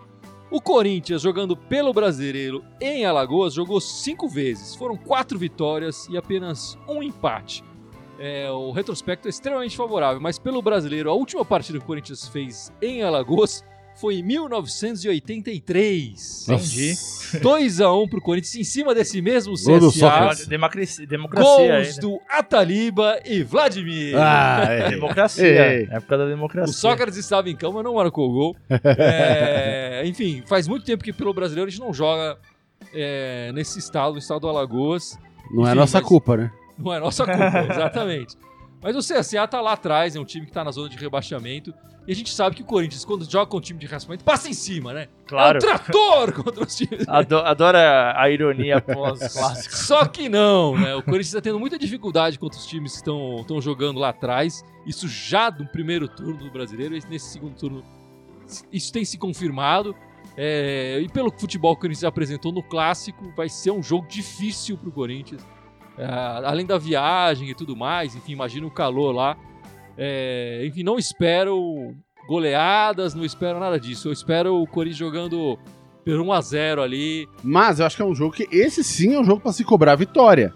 O 0.51 0.61
Corinthians, 0.61 1.23
jogando 1.23 1.57
pelo 1.57 1.93
Brasileiro 1.93 2.65
em 2.81 3.05
Alagoas, 3.05 3.53
jogou 3.53 3.81
cinco 3.81 4.29
vezes. 4.29 4.75
Foram 4.75 4.97
quatro 4.97 5.39
vitórias 5.39 6.09
e 6.09 6.17
apenas 6.17 6.79
um 6.89 7.03
empate. 7.03 7.63
É, 8.19 8.51
o 8.51 8.71
retrospecto 8.71 9.29
é 9.29 9.31
extremamente 9.31 9.77
favorável, 9.77 10.21
mas 10.21 10.39
pelo 10.39 10.63
Brasileiro, 10.63 11.11
a 11.11 11.13
última 11.13 11.45
partida 11.45 11.79
que 11.79 11.85
o 11.85 11.87
Corinthians 11.87 12.27
fez 12.29 12.73
em 12.81 13.03
Alagoas 13.03 13.63
foi 14.01 14.17
em 14.17 14.23
1983. 14.23 16.47
Entendi. 16.49 16.95
2x1 17.41 18.09
pro 18.09 18.21
Corinthians 18.21 18.55
em 18.55 18.65
cima 18.65 18.95
desse 18.95 19.21
mesmo 19.21 19.55
CSA. 19.55 20.47
Democracia, 20.49 21.07
democracia 21.07 21.53
aí, 21.53 21.69
Gols 21.85 21.97
né? 21.97 22.01
do 22.01 22.21
Ataliba 22.29 23.21
e 23.25 23.43
Vladimir. 23.43 24.17
Ah, 24.17 24.65
é. 24.71 24.91
Democracia. 24.91 25.73
Ei. 25.73 25.89
Época 25.91 26.19
da 26.19 26.25
O 26.25 26.29
democracia. 26.29 26.73
Sócrates 26.75 27.17
estava 27.19 27.51
em 27.51 27.57
cama, 27.57 27.83
não 27.83 27.95
marcou 27.95 28.31
gol. 28.33 28.57
É, 28.99 30.03
enfim, 30.07 30.43
faz 30.47 30.69
muito 30.69 30.85
tempo 30.85 31.03
que 31.03 31.13
pelo 31.13 31.33
brasileiro 31.33 31.69
a 31.69 31.71
gente 31.71 31.81
não 31.81 31.93
joga 31.93 32.39
é, 32.95 33.51
nesse 33.53 33.79
estado, 33.79 34.13
no 34.13 34.19
estado 34.19 34.41
do 34.41 34.49
Alagoas. 34.49 35.19
Não 35.51 35.65
é 35.67 35.71
Enfim, 35.71 35.79
nossa 35.81 35.99
mas- 36.01 36.09
culpa, 36.09 36.37
né? 36.37 36.51
Não 36.79 36.93
é 36.93 37.01
nossa 37.01 37.25
culpa, 37.25 37.67
exatamente. 37.71 38.37
Mas 38.83 38.95
o 38.95 39.01
CSA 39.01 39.47
tá 39.49 39.61
lá 39.61 39.73
atrás, 39.73 40.15
é 40.15 40.21
um 40.21 40.25
time 40.25 40.47
que 40.47 40.53
tá 40.53 40.63
na 40.63 40.71
zona 40.71 40.89
de 40.89 40.97
rebaixamento. 40.97 41.73
E 42.07 42.13
a 42.13 42.15
gente 42.15 42.33
sabe 42.33 42.55
que 42.55 42.63
o 42.63 42.65
Corinthians, 42.65 43.05
quando 43.05 43.29
joga 43.29 43.47
com 43.51 43.57
um 43.57 43.61
time 43.61 43.81
de 43.81 43.87
rebaixamento, 43.87 44.23
passa 44.23 44.49
em 44.49 44.53
cima, 44.53 44.93
né? 44.93 45.09
Claro. 45.27 45.57
É 45.57 45.59
um 45.59 45.61
trator 45.61 46.33
contra 46.45 46.63
os 46.63 46.77
times. 46.77 47.09
Ado- 47.09 47.39
Adora 47.39 48.15
a 48.17 48.31
ironia 48.31 48.79
pós-clássica. 48.83 49.75
Só 49.75 50.05
que 50.07 50.29
não, 50.29 50.79
né? 50.79 50.95
O 50.95 51.03
Corinthians 51.03 51.33
tá 51.33 51.41
tendo 51.41 51.59
muita 51.59 51.77
dificuldade 51.77 52.39
contra 52.39 52.59
os 52.59 52.67
times 52.67 52.93
que 52.93 52.99
estão 52.99 53.61
jogando 53.61 53.99
lá 53.99 54.11
atrás. 54.11 54.65
Isso 54.87 55.09
já 55.09 55.51
no 55.51 55.67
primeiro 55.67 56.07
turno 56.07 56.37
do 56.37 56.51
brasileiro, 56.51 56.97
e 56.97 57.03
nesse 57.09 57.27
segundo 57.33 57.57
turno, 57.57 57.83
isso 58.73 58.93
tem 58.93 59.05
se 59.05 59.19
confirmado. 59.19 59.93
É, 60.37 61.01
e 61.03 61.09
pelo 61.09 61.33
futebol 61.37 61.75
que 61.75 61.79
o 61.79 61.83
Corinthians 61.83 62.05
apresentou 62.05 62.53
no 62.53 62.63
clássico, 62.63 63.33
vai 63.37 63.49
ser 63.49 63.73
um 63.73 63.83
jogo 63.83 64.07
difícil 64.07 64.77
pro 64.79 64.93
Corinthians. 64.93 65.43
É, 65.99 66.05
além 66.45 66.67
da 66.67 66.77
viagem 66.79 67.49
e 67.51 67.55
tudo 67.55 67.75
mais, 67.77 68.15
enfim, 68.15 68.33
imagina 68.33 68.67
o 68.67 68.71
calor 68.71 69.13
lá. 69.15 69.37
É, 69.97 70.63
enfim, 70.67 70.83
não 70.83 70.99
espero 70.99 71.95
goleadas, 72.29 73.15
não 73.15 73.25
espero 73.25 73.59
nada 73.59 73.79
disso. 73.81 74.09
Eu 74.09 74.13
espero 74.13 74.55
o 74.61 74.67
Corinthians 74.67 74.99
jogando 74.99 75.59
por 76.05 76.21
1 76.21 76.33
a 76.33 76.41
0 76.41 76.83
ali, 76.83 77.29
Mas 77.43 77.81
eu 77.81 77.87
acho 77.87 77.97
que 77.97 78.03
é 78.03 78.05
um 78.05 78.15
jogo 78.15 78.35
que 78.35 78.47
esse 78.53 78.85
sim 78.85 79.15
é 79.15 79.21
um 79.21 79.25
jogo 79.25 79.41
pra 79.41 79.53
se 79.53 79.65
cobrar 79.65 79.93
a 79.93 79.97
vitória. 79.97 80.53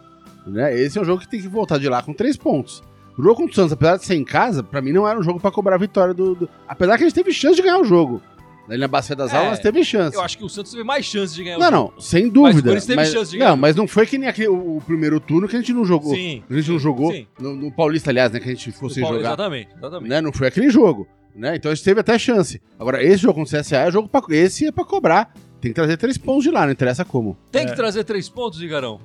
Né? 0.47 0.79
Esse 0.79 0.99
é 0.99 1.01
um 1.03 1.05
jogo 1.05 1.21
que 1.23 1.29
tem 1.29 1.41
que 1.41 1.49
voltar 1.49 1.79
de 1.79 1.89
lá 1.89 2.03
com 2.03 2.13
três 2.13 2.37
pontos. 2.37 2.83
O 3.19 3.23
jogo 3.23 3.37
contra 3.37 3.53
o 3.53 3.55
Santos, 3.55 3.73
apesar 3.73 3.97
de 3.97 4.05
ser 4.05 4.15
em 4.15 4.25
casa, 4.25 4.63
pra 4.63 4.81
mim 4.81 4.93
não 4.93 5.07
era 5.09 5.19
um 5.19 5.23
jogo 5.23 5.41
pra 5.41 5.51
cobrar 5.51 5.75
a 5.75 5.79
vitória 5.79 6.15
do, 6.15 6.35
do- 6.35 6.49
Apesar 6.69 6.97
que 6.97 7.05
a 7.05 7.07
gente 7.09 7.15
teve 7.15 7.33
chance 7.33 7.57
de 7.57 7.63
ganhar 7.63 7.79
o 7.79 7.85
jogo. 7.85 8.23
Ali 8.71 8.79
na 8.81 8.89
Bacia 8.89 9.17
das 9.17 9.33
É, 9.35 9.37
Almas 9.37 9.59
teve 9.59 9.83
chance. 9.85 10.17
Eu 10.17 10.23
acho 10.23 10.39
que 10.39 10.45
o 10.45 10.49
Santos 10.49 10.71
teve 10.71 10.85
mais 10.85 11.05
chance 11.05 11.35
de 11.35 11.43
ganhar 11.43 11.57
o 11.57 11.61
Não, 11.61 11.71
jogo. 11.71 11.93
não, 11.97 12.01
sem 12.01 12.29
dúvida. 12.29 12.63
Corinthians 12.63 12.87
teve 12.87 13.05
chance 13.07 13.31
de 13.33 13.39
ganhar. 13.39 13.51
Não, 13.51 13.57
mas 13.57 13.75
não 13.75 13.89
foi 13.89 14.07
que 14.07 14.17
nem 14.17 14.29
aquele, 14.29 14.49
o, 14.49 14.77
o 14.77 14.81
primeiro 14.87 15.19
turno 15.19 15.49
que 15.49 15.57
a 15.57 15.59
gente 15.59 15.73
não 15.73 15.85
jogou. 15.85 16.15
Sim. 16.15 16.43
A 16.49 16.55
gente 16.55 16.71
não 16.71 16.79
jogou. 16.79 17.13
Sim. 17.13 17.27
No, 17.39 17.57
no 17.57 17.73
Paulista, 17.73 18.11
aliás, 18.11 18.31
né? 18.31 18.39
Que 18.39 18.49
a 18.49 18.55
gente 18.55 18.71
fosse 18.73 19.01
O 19.01 19.03
Paulo- 19.03 19.17
jogar. 19.19 19.31
Exatamente, 19.31 19.69
exatamente. 19.77 20.09
Né? 20.09 20.21
Não 20.21 20.33
foi 20.33 20.47
aquele 20.47 20.71
jogo. 20.71 21.07
Né? 21.35 21.57
Então 21.57 21.71
a 21.71 21.75
gente 21.75 21.85
teve 21.85 22.01
até 22.01 22.19
chance. 22.19 22.61
Agora, 22.79 23.03
esse 23.03 23.19
jogo 23.19 23.35
contra 23.41 23.59
o 23.59 23.61
CSA 23.61 23.77
é 23.79 23.91
jogo 23.91 24.09
pra. 24.09 24.21
Esse 24.31 24.67
é 24.67 24.73
pra 24.73 24.85
cobrar. 24.85 25.33
Tem 25.61 25.71
que 25.73 25.75
trazer 25.75 25.97
três 25.97 26.17
pontos 26.17 26.43
de 26.45 26.51
lá, 26.51 26.65
não 26.65 26.73
interessa 26.73 27.05
como. 27.05 27.37
Tem 27.53 27.63
É. 27.63 27.67
que 27.67 27.77
trazer 27.77 28.03
três 28.05 28.29
pontos, 28.29 28.63
Igarão. 28.63 28.99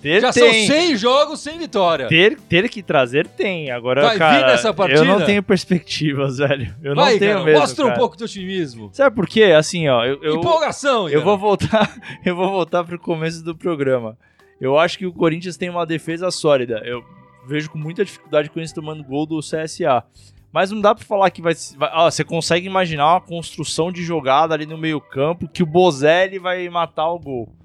Ter, 0.00 0.20
Já 0.20 0.32
tem. 0.32 0.42
são 0.66 0.76
seis 0.76 0.98
jogos 0.98 1.40
sem 1.40 1.58
vitória. 1.58 2.08
Ter, 2.08 2.38
ter 2.40 2.68
que 2.70 2.82
trazer, 2.82 3.26
tem. 3.26 3.70
Agora, 3.70 4.00
Vai 4.00 4.12
vir 4.14 4.18
cara, 4.18 4.46
nessa 4.46 4.72
partida? 4.72 5.00
eu 5.00 5.04
não 5.04 5.24
tenho 5.26 5.42
perspectivas, 5.42 6.38
velho. 6.38 6.74
Eu 6.82 6.94
Vai, 6.94 7.12
não 7.12 7.18
tenho 7.18 7.30
Igarão, 7.30 7.44
mesmo, 7.44 7.60
mostra 7.60 7.84
um 7.84 7.88
cara. 7.88 7.98
pouco 8.00 8.16
do 8.16 8.24
otimismo. 8.24 8.88
Sabe 8.92 9.14
por 9.14 9.26
quê? 9.28 9.44
Assim, 9.44 9.86
ó, 9.88 10.04
eu, 10.04 10.22
eu, 10.22 10.36
Empolgação, 10.36 11.08
eu 11.08 11.22
vou 11.22 11.36
voltar, 11.36 11.94
eu 12.24 12.34
vou 12.34 12.50
voltar 12.50 12.82
pro 12.84 12.98
começo 12.98 13.44
do 13.44 13.54
programa. 13.54 14.16
Eu 14.58 14.78
acho 14.78 14.96
que 14.96 15.06
o 15.06 15.12
Corinthians 15.12 15.56
tem 15.56 15.68
uma 15.68 15.84
defesa 15.84 16.30
sólida. 16.30 16.80
Eu 16.84 17.04
vejo 17.46 17.70
com 17.70 17.78
muita 17.78 18.04
dificuldade 18.04 18.48
o 18.48 18.50
Corinthians 18.50 18.72
tomando 18.74 19.04
gol 19.04 19.26
do 19.26 19.40
CSA. 19.40 20.02
Mas 20.50 20.70
não 20.70 20.80
dá 20.80 20.94
pra 20.94 21.04
falar 21.04 21.30
que 21.30 21.42
vai, 21.42 21.52
vai 21.76 21.90
ó, 21.92 22.10
você 22.10 22.24
consegue 22.24 22.66
imaginar 22.66 23.06
uma 23.12 23.20
construção 23.20 23.92
de 23.92 24.02
jogada 24.02 24.54
ali 24.54 24.64
no 24.64 24.78
meio-campo 24.78 25.46
que 25.46 25.62
o 25.62 25.66
Bozelli 25.66 26.38
vai 26.38 26.68
matar 26.70 27.08
o 27.10 27.18
gol. 27.18 27.57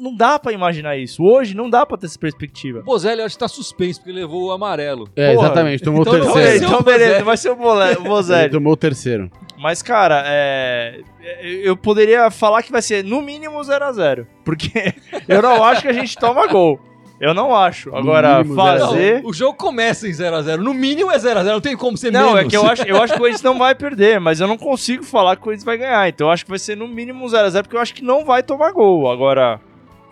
Não 0.00 0.14
dá 0.16 0.38
pra 0.38 0.50
imaginar 0.52 0.96
isso. 0.96 1.22
Hoje 1.22 1.54
não 1.54 1.68
dá 1.68 1.84
pra 1.84 1.96
ter 1.98 2.06
essa 2.06 2.18
perspectiva. 2.18 2.80
O 2.80 2.84
Bozelli 2.84 3.20
acho 3.22 3.34
que 3.34 3.40
tá 3.40 3.48
suspenso 3.48 4.00
porque 4.00 4.10
ele 4.10 4.20
levou 4.20 4.46
o 4.46 4.50
amarelo. 4.52 5.08
É, 5.14 5.34
Porra. 5.34 5.46
exatamente. 5.46 5.82
Tomou 5.82 6.00
Então 6.02 6.14
o 6.14 6.16
não 6.16 6.22
Então, 6.24 6.34
vai 6.34 6.42
terceiro. 6.44 6.66
então 6.66 6.80
o 6.80 6.82
beleza, 6.82 7.04
Bozelli. 7.08 7.24
vai 7.24 7.36
ser 7.36 7.50
o 7.50 7.54
o 7.60 7.82
Ele 7.84 8.08
Bozelli. 8.08 8.50
tomou 8.50 8.72
o 8.72 8.76
terceiro. 8.76 9.30
Mas, 9.58 9.82
cara, 9.82 10.22
é, 10.26 11.00
eu 11.62 11.76
poderia 11.76 12.30
falar 12.30 12.62
que 12.62 12.72
vai 12.72 12.80
ser 12.80 13.04
no 13.04 13.20
mínimo 13.20 13.60
0x0. 13.60 14.26
Porque 14.44 14.70
eu 15.28 15.42
não 15.42 15.62
acho 15.62 15.82
que 15.82 15.88
a 15.88 15.92
gente 15.92 16.16
toma 16.16 16.46
gol. 16.46 16.80
Eu 17.20 17.34
não 17.34 17.54
acho. 17.54 17.94
Agora, 17.94 18.38
mínimo 18.42 18.54
0 18.54 18.66
a 18.66 18.76
0. 18.78 18.86
fazer. 18.88 19.22
Não, 19.22 19.28
o 19.28 19.32
jogo 19.34 19.52
começa 19.58 20.08
em 20.08 20.10
0x0. 20.10 20.56
No 20.56 20.72
mínimo 20.72 21.12
é 21.12 21.18
0x0, 21.18 21.44
não 21.44 21.60
tem 21.60 21.76
como 21.76 21.94
ser 21.98 22.10
Não, 22.10 22.32
menos. 22.32 22.46
é 22.46 22.48
que 22.48 22.56
eu 22.56 22.66
acho, 22.66 22.82
eu 22.84 22.96
acho 23.02 23.12
que 23.12 23.18
o 23.18 23.20
Corinthians 23.20 23.42
não 23.42 23.58
vai 23.58 23.74
perder, 23.74 24.18
mas 24.18 24.40
eu 24.40 24.48
não 24.48 24.56
consigo 24.56 25.04
falar 25.04 25.36
que 25.36 25.42
o 25.42 25.44
Corinthians 25.44 25.64
vai 25.66 25.76
ganhar. 25.76 26.08
Então 26.08 26.28
eu 26.28 26.32
acho 26.32 26.44
que 26.44 26.50
vai 26.50 26.58
ser 26.58 26.74
no 26.78 26.88
mínimo 26.88 27.26
0x0, 27.26 27.62
porque 27.64 27.76
eu 27.76 27.80
acho 27.80 27.92
que 27.92 28.02
não 28.02 28.24
vai 28.24 28.42
tomar 28.42 28.72
gol. 28.72 29.10
Agora, 29.12 29.60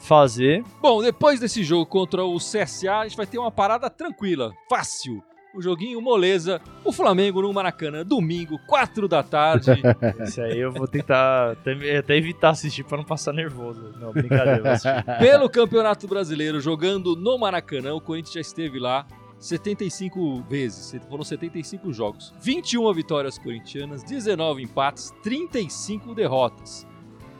fazer. 0.00 0.64
Bom, 0.80 1.02
depois 1.02 1.40
desse 1.40 1.62
jogo 1.62 1.86
contra 1.86 2.24
o 2.24 2.36
CSA, 2.36 2.98
a 2.98 3.08
gente 3.08 3.16
vai 3.16 3.26
ter 3.26 3.38
uma 3.38 3.50
parada 3.50 3.88
tranquila, 3.90 4.52
fácil. 4.68 5.22
O 5.54 5.62
joguinho 5.62 6.00
moleza, 6.00 6.60
o 6.84 6.92
Flamengo 6.92 7.40
no 7.40 7.52
Maracanã, 7.52 8.04
domingo, 8.04 8.58
4 8.66 9.08
da 9.08 9.22
tarde. 9.22 9.70
Esse 10.20 10.40
aí 10.40 10.58
eu 10.58 10.70
vou 10.70 10.86
tentar 10.86 11.52
até, 11.52 11.96
até 11.96 12.16
evitar 12.16 12.50
assistir 12.50 12.84
pra 12.84 12.98
não 12.98 13.04
passar 13.04 13.32
nervoso. 13.32 13.94
Não, 13.98 14.12
brincadeira. 14.12 14.78
Pelo 15.18 15.48
Campeonato 15.48 16.06
Brasileiro, 16.06 16.60
jogando 16.60 17.16
no 17.16 17.38
Maracanã, 17.38 17.94
o 17.94 18.00
Corinthians 18.00 18.34
já 18.34 18.40
esteve 18.40 18.78
lá 18.78 19.06
75 19.38 20.42
vezes, 20.42 21.00
foram 21.08 21.24
75 21.24 21.92
jogos. 21.92 22.34
21 22.40 22.92
vitórias 22.92 23.38
corintianas, 23.38 24.02
19 24.02 24.62
empates, 24.62 25.12
35 25.22 26.14
derrotas. 26.14 26.86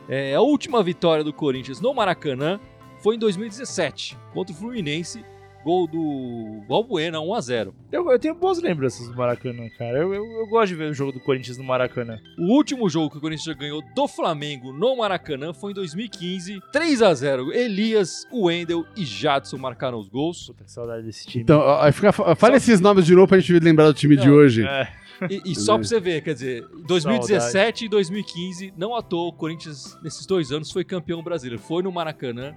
É, 0.09 0.33
a 0.33 0.41
última 0.41 0.81
vitória 0.81 1.23
do 1.23 1.31
Corinthians 1.31 1.79
no 1.79 1.93
Maracanã 1.93 2.59
foi 2.97 3.15
em 3.15 3.19
2017, 3.19 4.17
contra 4.33 4.53
o 4.53 4.57
Fluminense, 4.57 5.23
gol 5.69 5.85
do 5.85 6.63
Balbuena, 6.67 7.19
1x0. 7.19 7.71
Eu, 7.91 8.09
eu 8.09 8.17
tenho 8.17 8.33
boas 8.33 8.59
lembranças 8.59 9.07
do 9.07 9.15
Maracanã, 9.15 9.69
cara. 9.77 9.99
Eu, 9.99 10.11
eu, 10.15 10.25
eu 10.25 10.47
gosto 10.47 10.69
de 10.69 10.75
ver 10.75 10.89
o 10.89 10.93
jogo 10.95 11.11
do 11.11 11.19
Corinthians 11.19 11.59
no 11.59 11.63
Maracanã. 11.63 12.17
O 12.39 12.55
último 12.55 12.89
jogo 12.89 13.11
que 13.11 13.19
o 13.19 13.21
Corinthians 13.21 13.45
já 13.45 13.53
ganhou 13.53 13.83
do 13.93 14.07
Flamengo 14.07 14.73
no 14.73 14.97
Maracanã 14.97 15.53
foi 15.53 15.71
em 15.71 15.75
2015, 15.75 16.59
3x0. 16.73 17.53
Elias, 17.53 18.25
Wendel 18.33 18.83
e 18.97 19.05
Jadson 19.05 19.59
marcaram 19.59 19.99
os 19.99 20.09
gols. 20.09 20.47
Puta, 20.47 20.63
que 20.63 20.71
saudade 20.71 21.05
desse 21.05 21.27
time. 21.27 21.43
Então, 21.43 21.59
ó, 21.59 21.87
ó, 21.87 21.91
fica, 21.91 22.11
fala 22.11 22.55
esses 22.55 22.81
nomes 22.81 23.05
de 23.05 23.13
novo 23.13 23.27
pra 23.27 23.39
gente 23.39 23.59
lembrar 23.59 23.85
do 23.85 23.93
time 23.93 24.17
de 24.17 24.27
Não, 24.27 24.33
hoje. 24.33 24.65
É, 24.65 24.87
E, 25.29 25.51
e 25.51 25.55
só 25.55 25.75
pra 25.75 25.83
você 25.83 25.99
ver, 25.99 26.21
quer 26.23 26.33
dizer, 26.33 26.65
2017 26.87 27.85
e 27.85 27.89
2015, 27.89 28.73
não 28.75 28.95
à 28.95 29.01
toa, 29.03 29.27
o 29.27 29.33
Corinthians, 29.33 29.97
nesses 30.01 30.25
dois 30.25 30.51
anos, 30.51 30.71
foi 30.71 30.83
campeão 30.83 31.21
brasileiro. 31.21 31.61
Foi 31.61 31.83
no 31.83 31.91
Maracanã 31.91 32.55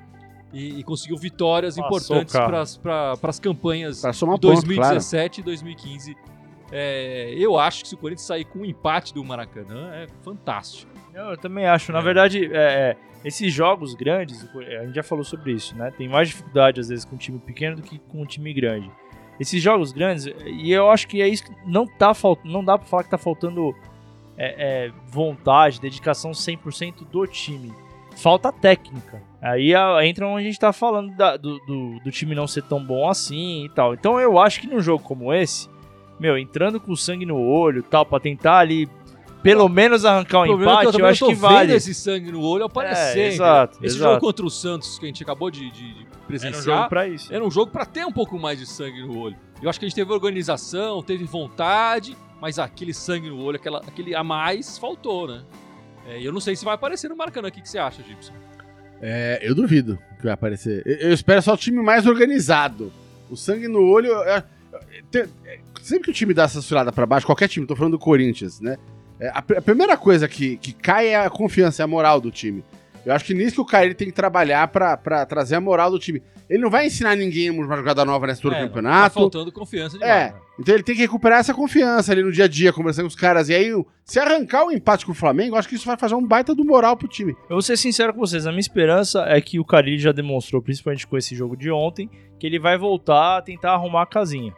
e, 0.53 0.81
e 0.81 0.85
conseguiu 0.85 1.17
vitórias 1.17 1.77
Passou 1.77 2.17
importantes 2.17 2.77
para 2.77 3.17
as 3.23 3.41
campanhas 3.41 4.03
de 4.03 4.21
ponto, 4.21 4.39
2017 4.39 5.41
e 5.41 5.45
2015. 5.45 6.17
É, 6.71 7.35
eu 7.37 7.59
acho 7.59 7.83
que 7.83 7.89
se 7.89 7.95
o 7.95 7.99
Corinthians 7.99 8.27
sair 8.27 8.45
com 8.45 8.61
um 8.61 8.65
empate 8.65 9.13
do 9.13 9.23
Maracanã, 9.23 9.91
é 9.95 10.07
fantástico. 10.23 10.91
Não, 11.13 11.31
eu 11.31 11.37
também 11.37 11.67
acho. 11.67 11.93
Na 11.93 11.99
É. 11.99 12.03
verdade, 12.03 12.47
é, 12.47 12.57
é, 12.57 12.97
esses 13.25 13.53
jogos 13.53 13.95
grandes, 13.95 14.49
a 14.55 14.85
gente 14.87 14.95
já 14.95 15.03
falou 15.03 15.25
sobre 15.25 15.53
isso, 15.53 15.77
né? 15.77 15.91
Tem 15.91 16.09
mais 16.09 16.29
dificuldade, 16.29 16.81
às 16.81 16.89
vezes, 16.89 17.05
com 17.05 17.15
um 17.15 17.19
time 17.19 17.39
pequeno 17.39 17.77
do 17.77 17.83
que 17.83 17.99
com 17.99 18.23
um 18.23 18.27
time 18.27 18.53
grande. 18.55 18.91
Esses 19.39 19.63
jogos 19.63 19.93
grandes, 19.93 20.27
e 20.47 20.71
eu 20.73 20.91
acho 20.91 21.07
que 21.09 21.21
é 21.21 21.29
isso 21.29 21.45
que 21.45 21.53
não, 21.67 21.87
tá 21.87 22.15
faltando, 22.15 22.53
não 22.53 22.65
dá 22.65 22.79
pra 22.79 22.87
falar 22.87 23.05
que 23.05 23.11
tá 23.11 23.19
faltando 23.19 23.75
é, 24.37 24.87
é, 24.87 24.93
vontade, 25.09 25.81
dedicação 25.81 26.31
100% 26.31 27.07
do 27.11 27.27
time. 27.27 27.73
Falta 28.17 28.53
técnica. 28.53 29.23
Aí 29.41 29.73
entra 30.07 30.27
onde 30.29 30.43
a 30.43 30.47
gente 30.47 30.59
tá 30.59 30.73
falando 30.73 31.15
da- 31.17 31.37
do, 31.37 31.59
do, 31.67 31.99
do 32.01 32.11
time 32.11 32.35
não 32.35 32.47
ser 32.47 32.63
tão 32.63 32.83
bom 32.83 33.09
assim 33.09 33.65
e 33.65 33.69
tal. 33.71 33.95
Então 33.95 34.21
eu 34.21 34.39
acho 34.39 34.61
que 34.61 34.67
num 34.69 34.81
jogo 34.81 35.03
como 35.03 35.33
esse, 35.35 35.69
meu, 36.21 36.39
entrando 36.39 36.79
com 36.79 36.95
sangue 36.95 37.27
no 37.27 37.37
olho 37.41 37.81
e 37.81 37.83
tal, 37.83 38.07
pra 38.07 38.21
tentar 38.21 38.59
ali 38.59 38.89
pelo 39.43 39.69
menos 39.69 40.05
arrancar 40.05 40.43
um 40.43 40.47
problema 40.47 40.71
é 40.71 40.75
empate, 40.75 40.87
eu, 40.87 40.93
também 40.93 41.11
acho 41.11 41.27
que 41.27 41.35
vendo 41.35 41.41
vale. 41.41 41.73
esse 41.75 41.93
sangue 41.93 42.31
no 42.31 42.41
olho 42.43 42.65
aparecer. 42.65 43.19
É, 43.19 43.27
exato, 43.29 43.79
Esse 43.85 43.97
exato. 43.97 44.13
jogo 44.15 44.21
contra 44.25 44.47
o 44.47 44.51
Santos, 44.51 44.97
que 45.01 45.05
a 45.05 45.09
gente 45.09 45.21
acabou 45.25 45.51
de, 45.51 45.69
de- 45.73 45.95
de 45.95 46.07
Era 46.07 46.07
um 46.23 46.27
presenciar, 46.29 46.77
jogo 46.79 46.89
pra 46.89 47.09
isso. 47.09 47.35
Era 47.35 47.45
um 47.45 47.51
jogo 47.51 47.73
pra 47.73 47.85
ter 47.85 48.07
um 48.07 48.13
pouco 48.13 48.39
mais 48.39 48.61
de 48.61 48.67
sangue 48.67 49.03
no 49.03 49.19
olho. 49.19 49.37
Eu 49.61 49.69
acho 49.69 49.81
que 49.81 49.85
a 49.85 49.89
gente 49.89 49.97
teve 49.97 50.13
organização, 50.13 51.03
teve 51.03 51.25
vontade, 51.25 52.17
mas 52.41 52.61
aquele 52.61 52.95
sangue 52.95 53.29
no 53.29 53.43
olho, 53.43 53.57
aquela, 53.57 53.79
aquele 53.81 54.15
a 54.15 54.23
mais, 54.23 54.79
faltou, 54.79 55.27
né? 55.27 55.43
É, 56.07 56.21
eu 56.21 56.33
não 56.33 56.41
sei 56.41 56.57
se 56.57 56.65
vai 56.65 56.75
aparecer 56.75 57.09
no 57.09 57.17
Maracanã. 57.17 57.49
O 57.49 57.53
que, 57.53 57.61
que 57.61 57.69
você 57.69 57.79
acha, 57.79 58.03
Gibson? 58.03 58.33
É, 59.01 59.39
eu 59.43 59.55
duvido 59.55 59.99
que 60.19 60.25
vai 60.25 60.33
aparecer. 60.33 60.83
Eu, 60.87 61.09
eu 61.09 61.13
espero 61.13 61.43
só 61.43 61.55
o 61.55 61.57
time 61.57 61.83
mais 61.83 62.07
organizado. 62.07 62.93
O 63.31 63.37
sangue 63.37 63.69
no 63.69 63.83
olho. 63.83 64.13
é- 64.23 64.45
é- 64.73 65.03
tem- 65.11 65.25
é- 65.45 65.59
sempre 65.83 66.05
que 66.05 66.11
o 66.11 66.15
time 66.15 66.33
dá 66.35 66.45
essa 66.45 66.59
oscilada 66.59 66.93
pra 66.93 67.07
baixo, 67.07 67.27
qualquer 67.27 67.49
time, 67.49 67.67
tô 67.67 67.75
falando 67.77 67.93
do 67.93 67.99
Corinthians, 67.99 68.61
né? 68.61 68.77
É, 69.19 69.29
a, 69.29 69.39
a 69.39 69.63
primeira 69.63 69.97
coisa 69.97 70.27
que, 70.29 70.57
que 70.57 70.73
cai 70.73 71.09
é 71.09 71.17
a 71.25 71.31
confiança, 71.31 71.83
é 71.83 71.85
a 71.85 71.87
moral 71.89 72.21
do 72.21 72.31
time. 72.31 72.65
Eu 73.05 73.13
acho 73.15 73.25
que 73.25 73.35
nisso 73.35 73.55
que 73.57 73.61
o 73.61 73.65
Carilli 73.65 73.95
tem 73.95 74.07
que 74.09 74.13
trabalhar 74.15 74.69
pra, 74.69 74.97
pra 74.97 75.27
trazer 75.27 75.57
a 75.57 75.61
moral 75.61 75.91
do 75.91 75.99
time. 75.99 76.23
Ele 76.49 76.63
não 76.63 76.71
vai 76.71 76.87
ensinar 76.87 77.17
ninguém 77.17 77.51
uma 77.51 77.77
jogada 77.77 78.05
nova 78.05 78.27
nessa 78.27 78.41
altura 78.41 78.57
É, 78.57 78.59
do 78.61 78.63
Tá 78.63 78.69
campeonato. 78.69 79.15
faltando 79.15 79.51
confiança 79.53 79.99
demais. 79.99 80.13
É, 80.13 80.27
né? 80.33 80.35
então 80.61 80.75
ele 80.75 80.83
tem 80.85 80.95
que 80.95 81.01
recuperar 81.01 81.41
essa 81.41 81.55
confiança 81.55 82.13
ali 82.13 82.23
no 82.23 82.31
dia 82.31 82.45
a 82.45 82.49
dia, 82.49 82.73
conversando 82.73 83.05
com 83.05 83.09
os 83.09 83.17
caras. 83.17 83.49
E 83.49 83.55
aí, 83.55 83.71
se 84.05 84.19
arrancar 84.21 84.67
o 84.67 84.71
empate 84.73 85.05
com 85.07 85.13
o 85.13 85.15
Flamengo, 85.15 85.55
eu 85.55 85.59
acho 85.59 85.69
que 85.69 85.75
isso 85.75 85.87
vai 85.87 85.97
fazer 85.97 86.15
um 86.15 86.27
baita 86.27 86.55
do 86.55 86.65
moral 86.65 86.97
pro 86.97 87.09
time. 87.09 87.33
Eu 87.49 87.57
vou 87.57 87.63
ser 87.63 87.77
sincero 87.77 88.13
com 88.13 88.21
vocês, 88.21 88.47
a 88.47 88.51
minha 88.51 88.61
esperança 88.61 89.25
é 89.27 89.41
que 89.41 89.59
o 89.59 89.65
Carilli 89.65 89.99
já 89.99 90.13
demonstrou, 90.13 90.61
principalmente 90.63 91.07
com 91.07 91.17
esse 91.17 91.35
jogo 91.35 91.57
de 91.57 91.71
ontem, 91.71 92.09
que 92.39 92.47
ele 92.47 92.59
vai 92.59 92.77
voltar 92.79 93.39
a 93.39 93.43
tentar 93.43 93.73
arrumar 93.73 94.03
a 94.03 94.07
casinha. 94.07 94.53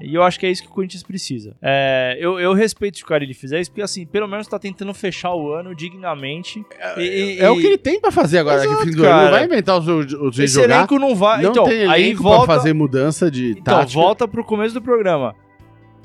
E 0.00 0.14
eu 0.14 0.22
acho 0.22 0.38
que 0.38 0.46
é 0.46 0.50
isso 0.50 0.62
que 0.62 0.68
o 0.68 0.72
Corinthians 0.72 1.02
precisa. 1.02 1.56
É, 1.60 2.16
eu, 2.20 2.38
eu 2.38 2.52
respeito 2.54 2.98
se 2.98 3.02
o 3.04 3.06
Carilli 3.06 3.34
fizer 3.34 3.60
isso, 3.60 3.70
porque 3.70 3.82
assim, 3.82 4.06
pelo 4.06 4.28
menos 4.28 4.46
tá 4.46 4.58
tentando 4.58 4.94
fechar 4.94 5.34
o 5.34 5.52
ano 5.52 5.74
dignamente. 5.74 6.64
E- 6.96 7.00
e- 7.02 7.38
É 7.40 7.50
o 7.50 7.56
que 7.60 7.66
ele 7.66 7.78
tem 7.78 8.00
pra 8.00 8.10
fazer 8.12 8.38
agora 8.38 8.58
aqui 8.58 8.66
no 8.66 8.72
Exato, 8.74 8.86
fim 8.90 8.96
do 8.96 9.04
ano. 9.04 9.14
Ele. 9.16 9.24
Não 9.24 9.30
vai 9.32 9.44
inventar 9.44 9.78
os, 9.78 9.86
os 9.88 10.06
jeitos 10.10 10.34
de 10.36 10.42
Esse 10.44 10.54
jogar. 10.62 10.76
elenco 10.76 10.98
não 10.98 11.14
vai. 11.16 11.42
Não 11.42 11.50
então, 11.50 11.64
tem 11.64 11.78
elenco 11.80 11.90
aí 11.92 12.12
pra 12.14 12.22
volta, 12.22 12.46
fazer 12.46 12.72
mudança 12.72 13.30
de 13.30 13.50
Então, 13.52 13.74
tática. 13.78 14.00
volta 14.00 14.28
pro 14.28 14.44
começo 14.44 14.74
do 14.74 14.82
programa. 14.82 15.34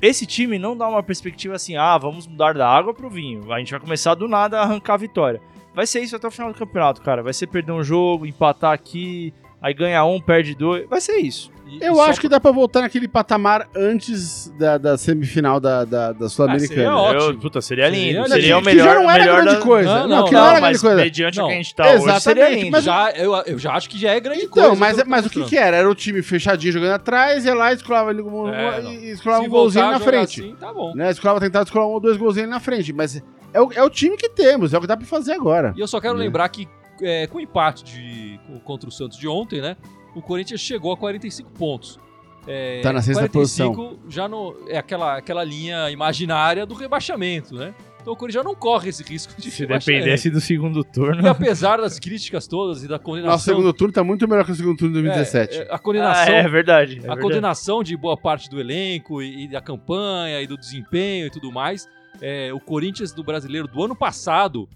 Esse 0.02 0.26
time 0.26 0.58
não 0.58 0.76
dá 0.76 0.86
uma 0.88 1.02
perspectiva 1.02 1.54
assim, 1.54 1.76
ah, 1.76 1.96
vamos 1.96 2.26
mudar 2.26 2.52
da 2.54 2.68
água 2.68 2.92
pro 2.92 3.08
vinho. 3.08 3.50
A 3.52 3.58
gente 3.58 3.70
vai 3.70 3.80
começar 3.80 4.14
do 4.14 4.28
nada 4.28 4.58
a 4.58 4.62
arrancar 4.64 4.94
a 4.94 4.98
vitória. 4.98 5.40
Vai 5.74 5.86
ser 5.86 6.00
isso 6.00 6.14
até 6.14 6.26
o 6.26 6.30
final 6.30 6.52
do 6.52 6.58
campeonato, 6.58 7.00
cara. 7.00 7.22
Vai 7.22 7.32
ser 7.32 7.46
perder 7.46 7.72
um 7.72 7.82
jogo, 7.82 8.26
empatar 8.26 8.72
aqui, 8.72 9.32
aí 9.64 9.72
ganha 9.74 10.04
um, 10.04 10.20
perde 10.20 10.54
dois. 10.54 10.86
Vai 10.88 11.00
ser 11.00 11.16
isso. 11.18 11.50
E- 11.66 11.78
Eu 11.82 11.94
e 11.96 12.00
acho 12.00 12.20
que 12.20 12.28
dá 12.28 12.38
pra 12.38 12.50
voltar 12.52 12.82
naquele 12.82 13.08
patamar 13.08 13.66
antes 13.74 14.48
da, 14.58 14.76
da 14.76 14.98
semifinal 14.98 15.58
da, 15.58 15.84
da, 15.86 16.12
da 16.12 16.28
Sul-Americana. 16.28 16.74
seria 16.76 16.94
ótimo. 16.96 17.30
Eu- 17.32 17.38
puta, 17.38 17.60
seria 17.62 17.86
Seria 17.86 17.98
lindo. 18.06 18.18
lindo. 18.18 18.28
Seria 18.28 18.58
o 18.58 18.60
que 18.60 18.66
melhor, 18.66 18.84
já 18.84 18.94
não 18.94 19.10
era 19.10 19.18
melhor 19.24 19.42
grande 19.42 19.58
da... 19.58 19.64
coisa. 19.64 19.88
Não, 19.88 20.00
Não, 20.00 20.16
não, 20.18 20.24
que 20.26 20.32
não, 20.34 20.40
Não, 20.40 20.46
era 20.50 20.60
mas 20.60 20.82
grande 20.82 20.94
coisa. 20.96 20.96
mediante 21.04 21.38
Não. 21.38 21.44
o 21.44 21.48
que 21.48 21.54
a 21.54 21.56
gente 21.56 21.74
tá 21.74 21.84
hoje, 21.84 21.92
seria 22.02 22.12
Exatamente, 22.16 22.58
lindo. 22.64 22.70
mas- 22.70 22.84
já, 22.84 23.10
eu, 23.12 23.34
eu 23.46 23.58
já 23.58 23.72
acho 23.72 23.88
que 23.88 23.98
já 23.98 24.10
é 24.10 24.20
grande 24.20 24.40
Então, 24.42 24.50
coisa. 24.50 24.76
mas, 24.76 24.96
pelo 24.98 25.08
mas 25.10 25.26
o 25.26 25.30
que, 25.30 25.42
que 25.44 25.56
era? 25.56 25.76
Era 25.78 25.88
o 25.90 25.94
time 25.94 26.20
fechadinho 26.22 26.72
jogando 26.72 26.92
atrás, 26.92 27.46
ia 27.46 27.54
lá 27.54 27.72
e 27.72 27.76
escolava, 27.76 28.10
ele 28.10 28.20
um- 28.20 28.48
É, 28.54 28.82
e 28.82 29.10
escolava 29.12 29.42
um 29.42 29.48
golzinho 29.48 29.90
na 29.90 29.98
frente. 29.98 30.42
assim, 30.42 30.54
tá 30.60 30.70
bom. 30.72 30.94
Né? 30.94 31.10
Escolava 31.10 31.40
tentar 31.40 31.62
escolar 31.62 31.86
um 31.86 31.90
ou 31.92 32.00
dois 32.00 32.18
golzinhos 32.18 32.50
na 32.50 32.60
frente. 32.60 32.92
Mas 32.92 33.22
é 33.54 33.60
o, 33.60 33.72
é 33.72 33.82
o 33.82 33.88
time 33.88 34.18
que 34.18 34.28
temos, 34.28 34.74
é 34.74 34.78
o 34.78 34.82
que 34.82 34.86
dá 34.86 34.98
pra 34.98 35.06
fazer 35.06 35.32
agora. 35.32 35.72
E 35.76 35.80
eu 35.80 35.86
só 35.88 35.98
quero 35.98 36.14
Né? 36.18 36.24
lembrar 36.24 36.46
que 36.50 36.68
é, 37.02 37.26
com 37.26 37.38
o 37.38 37.40
empate 37.40 37.84
de, 37.84 38.40
contra 38.64 38.88
o 38.88 38.92
Santos 38.92 39.18
de 39.18 39.26
ontem, 39.28 39.60
né? 39.60 39.76
O 40.14 40.22
Corinthians 40.22 40.60
chegou 40.60 40.92
a 40.92 40.96
45 40.96 41.50
pontos. 41.52 41.98
É, 42.46 42.80
Tá 42.82 42.92
na 42.92 43.00
sexta 43.00 43.28
45 43.28 44.00
já 44.08 44.28
no, 44.28 44.54
é 44.68 44.76
aquela, 44.76 45.16
aquela 45.16 45.42
linha 45.42 45.90
imaginária 45.90 46.66
do 46.66 46.74
rebaixamento, 46.74 47.54
né? 47.54 47.74
Então 48.00 48.12
o 48.12 48.16
Corinthians 48.16 48.44
já 48.44 48.46
não 48.46 48.54
corre 48.54 48.90
esse 48.90 49.02
risco 49.02 49.32
de 49.40 49.50
Se 49.50 49.64
dependesse 49.64 50.28
do 50.28 50.38
segundo 50.38 50.84
turno. 50.84 51.22
E 51.22 51.26
apesar 51.26 51.78
das 51.78 51.98
críticas 51.98 52.46
todas 52.46 52.84
e 52.84 52.88
da 52.88 52.98
condenação... 52.98 53.32
Nosso 53.32 53.44
segundo 53.46 53.72
turno 53.72 53.94
tá 53.94 54.04
muito 54.04 54.28
melhor 54.28 54.44
que 54.44 54.52
o 54.52 54.54
segundo 54.54 54.76
turno 54.76 54.94
de 54.94 55.00
2017. 55.00 55.54
É, 55.56 55.62
é, 55.62 55.72
a 55.72 55.74
Ah, 55.74 55.78
condenação, 55.78 56.34
é 56.34 56.46
verdade. 56.46 56.92
é 56.92 56.98
a 56.98 57.00
verdade. 57.00 57.20
condenação 57.22 57.82
de 57.82 57.96
boa 57.96 58.14
parte 58.14 58.50
do 58.50 58.60
elenco 58.60 59.22
e, 59.22 59.44
e 59.44 59.48
da 59.48 59.62
campanha 59.62 60.42
e 60.42 60.46
do 60.46 60.58
desempenho 60.58 61.28
e 61.28 61.30
tudo 61.30 61.50
mais. 61.50 61.88
É, 62.20 62.52
o 62.52 62.60
Corinthians 62.60 63.10
do 63.10 63.24
brasileiro 63.24 63.66
do 63.66 63.82
ano 63.82 63.96
passado 63.96 64.68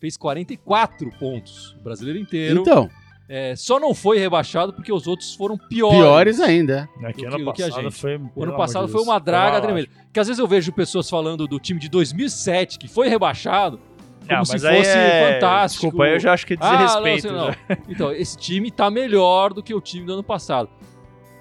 fez 0.00 0.16
44 0.16 1.10
pontos. 1.18 1.72
O 1.78 1.82
brasileiro 1.82 2.18
inteiro. 2.18 2.60
Então, 2.60 2.90
É, 3.26 3.56
só 3.56 3.80
não 3.80 3.94
foi 3.94 4.18
rebaixado 4.18 4.70
porque 4.74 4.92
os 4.92 5.06
outros 5.06 5.34
foram 5.34 5.56
piores. 5.56 5.96
piores 5.98 6.40
ainda. 6.40 6.86
Aqui 7.02 7.22
do 7.22 7.28
ano 7.28 7.36
que- 7.38 7.44
do 7.44 7.52
que 7.54 7.62
a 7.62 7.66
passado 7.68 7.82
gente. 7.84 7.98
foi. 7.98 8.20
O 8.36 8.42
ano 8.42 8.54
passado 8.54 8.86
foi 8.86 9.00
uma 9.00 9.18
draga 9.18 9.62
tremenda. 9.62 9.88
Que 10.12 10.20
às 10.20 10.26
vezes 10.26 10.38
eu 10.38 10.46
vejo 10.46 10.70
pessoas 10.72 11.08
falando 11.08 11.48
do 11.48 11.58
time 11.58 11.80
de 11.80 11.88
2007 11.88 12.78
que 12.78 12.86
foi 12.86 13.08
rebaixado. 13.08 13.78
Como 14.26 14.38
Não, 14.38 14.44
se 14.44 14.52
mas 14.52 14.64
aí 14.66 14.76
fosse 14.76 14.90
é- 14.90 15.32
fantástico. 15.34 15.82
Desculpa, 15.86 16.06
eu 16.06 16.20
já 16.20 16.32
acho 16.34 16.46
que 16.46 16.52
é 16.52 16.56
desrespeito. 16.56 17.28
Ah, 17.28 17.32
não, 17.32 17.52
sei 17.52 17.54
não. 17.68 17.76
Então, 17.88 18.12
esse 18.12 18.36
time 18.36 18.70
tá 18.70 18.90
melhor 18.90 19.54
do 19.54 19.62
que 19.62 19.72
o 19.74 19.80
time 19.80 20.04
do 20.04 20.12
ano 20.12 20.22
passado. 20.22 20.68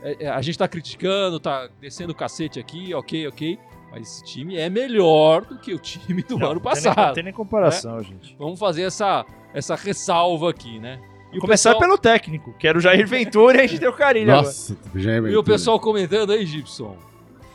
É, 0.02 0.26
é, 0.26 0.30
a 0.30 0.42
gente 0.42 0.58
tá 0.58 0.68
criticando, 0.70 1.38
tá 1.38 1.68
descendo 1.82 2.14
o 2.14 2.16
cacete 2.16 2.60
aqui, 2.62 2.94
ok, 2.94 3.28
ok. 3.28 3.60
Mas 3.94 4.02
esse 4.10 4.24
time 4.24 4.58
é 4.58 4.72
melhor 4.72 5.46
do 5.46 5.56
que 5.60 5.72
o 5.72 5.78
time 5.78 6.24
do 6.24 6.40
Não, 6.40 6.52
ano 6.52 6.60
passado. 6.60 6.98
Não 6.98 7.14
tem 7.14 7.24
nem 7.26 7.34
comparação, 7.34 8.02
gente. 8.02 8.36
Vamos 8.40 8.60
fazer 8.60 8.82
essa, 8.82 9.24
essa 9.54 9.76
ressalva 9.76 10.50
aqui, 10.50 10.80
né? 10.80 11.00
E 11.32 11.40
Começar 11.40 11.70
pessoal- 11.72 11.80
pelo 11.80 11.98
técnico, 12.00 12.54
que 12.58 12.68
era 12.68 12.76
o 12.78 12.82
Jair 12.82 13.08
Ventura 13.08 13.58
e 13.58 13.62
a 13.62 13.68
gente 13.68 13.80
deu 13.80 13.94
carinho 13.94 14.32
agora. 14.32 14.46
Nossa, 14.48 14.76
é 14.96 15.30
E 15.32 15.38
o 15.38 15.44
pessoal 15.44 15.80
comentando 15.80 16.32
aí, 16.32 16.44
Gibson. 16.44 16.98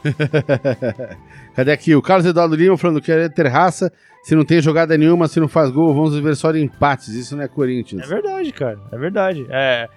Cadê 1.54 1.72
aqui? 1.72 1.94
O 1.94 2.02
Carlos 2.02 2.26
Eduardo 2.26 2.54
Lima 2.54 2.76
falando 2.78 3.00
que 3.00 3.10
é 3.10 3.28
ter 3.28 3.46
raça. 3.48 3.92
Se 4.22 4.34
não 4.34 4.44
tem 4.44 4.60
jogada 4.60 4.96
nenhuma, 4.96 5.26
se 5.26 5.40
não 5.40 5.48
faz 5.48 5.70
gol, 5.70 5.92
vamos 5.94 6.14
viver 6.14 6.36
só 6.36 6.52
de 6.52 6.60
empates. 6.60 7.08
Isso 7.08 7.36
não 7.36 7.42
é 7.42 7.48
Corinthians. 7.48 8.02
É 8.02 8.06
verdade, 8.06 8.52
cara. 8.52 8.78
É 8.92 8.98
verdade. 8.98 9.46
É, 9.48 9.88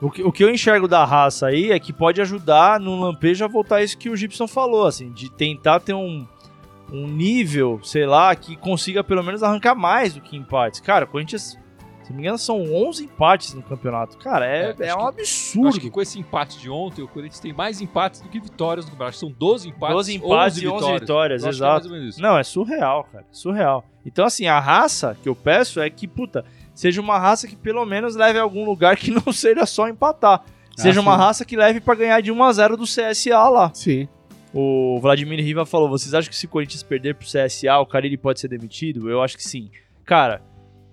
o, 0.00 0.10
que, 0.10 0.22
o 0.22 0.32
que 0.32 0.42
eu 0.44 0.50
enxergo 0.50 0.88
da 0.88 1.04
raça 1.04 1.46
aí 1.48 1.70
é 1.70 1.78
que 1.78 1.92
pode 1.92 2.20
ajudar 2.20 2.80
no 2.80 2.98
lampejo 3.00 3.44
a 3.44 3.48
voltar 3.48 3.82
isso 3.82 3.98
que 3.98 4.08
o 4.08 4.16
Gibson 4.16 4.46
falou, 4.48 4.86
assim, 4.86 5.10
de 5.12 5.30
tentar 5.30 5.80
ter 5.80 5.94
um, 5.94 6.26
um 6.92 7.06
nível, 7.06 7.80
sei 7.82 8.06
lá, 8.06 8.34
que 8.34 8.56
consiga 8.56 9.04
pelo 9.04 9.22
menos 9.22 9.42
arrancar 9.42 9.74
mais 9.74 10.14
do 10.14 10.20
que 10.20 10.36
empates. 10.36 10.80
Cara, 10.80 11.04
o 11.04 11.08
Corinthians, 11.08 11.58
se 12.02 12.10
não 12.10 12.16
me 12.16 12.22
engano, 12.22 12.38
são 12.38 12.60
11 12.62 13.04
empates 13.04 13.54
no 13.54 13.62
campeonato. 13.62 14.16
Cara, 14.18 14.46
é, 14.46 14.74
É, 14.80 14.86
é, 14.88 14.94
um 14.94 14.98
que- 15.12 15.20
absurdo. 15.20 15.68
Acho 15.68 15.80
que 15.80 15.90
com 15.90 16.00
esse 16.00 16.18
empate 16.18 16.58
de 16.58 16.68
ontem, 16.70 17.02
o 17.02 17.08
Corinthians 17.08 17.38
tem 17.38 17.52
mais 17.52 17.80
empates 17.80 18.20
do 18.20 18.28
que 18.28 18.40
vitórias 18.40 18.84
no 18.86 18.92
campeonato. 18.92 19.18
São 19.18 19.30
12 19.30 19.68
empates, 19.68 19.94
12 19.96 20.14
empates 20.16 20.58
e 20.62 20.66
11 20.68 20.92
vitórias, 21.00 21.42
que 21.42 21.46
é 21.48 21.50
exato. 21.50 21.96
isso. 21.96 22.20
Não, 22.22 22.36
é 22.38 22.42
surreal, 22.42 23.04
cara. 23.12 23.24
Surreal. 23.30 23.84
Então, 24.04 24.24
assim, 24.24 24.46
a 24.46 24.58
raça 24.58 25.16
que 25.22 25.28
eu 25.28 25.36
peço 25.36 25.78
é 25.78 25.88
que, 25.90 26.08
puta, 26.08 26.44
seja 26.74 27.00
uma 27.00 27.18
raça 27.18 27.46
que 27.46 27.56
pelo 27.56 27.84
menos 27.84 28.14
leve 28.16 28.38
a 28.38 28.42
algum 28.42 28.64
lugar 28.64 28.96
que 28.96 29.10
não 29.10 29.30
seja 29.32 29.66
só 29.66 29.88
empatar. 29.88 30.42
Seja 30.76 31.00
Ah, 31.00 31.02
uma 31.02 31.16
raça 31.16 31.44
que 31.44 31.56
leve 31.56 31.80
pra 31.80 31.94
ganhar 31.94 32.20
de 32.22 32.32
1 32.32 32.42
a 32.44 32.52
0 32.52 32.76
do 32.76 32.84
CSA 32.84 33.48
lá. 33.48 33.70
Sim. 33.74 34.08
O 34.54 34.98
Vladimir 35.00 35.38
Riva 35.44 35.64
falou: 35.66 35.88
vocês 35.88 36.14
acham 36.14 36.30
que 36.30 36.36
se 36.36 36.46
o 36.46 36.48
Corinthians 36.48 36.82
perder 36.82 37.14
pro 37.14 37.26
CSA, 37.26 37.78
o 37.78 37.86
Carilli 37.86 38.16
pode 38.16 38.40
ser 38.40 38.48
demitido? 38.48 39.08
Eu 39.10 39.22
acho 39.22 39.36
que 39.36 39.44
sim. 39.44 39.70
Cara, 40.04 40.42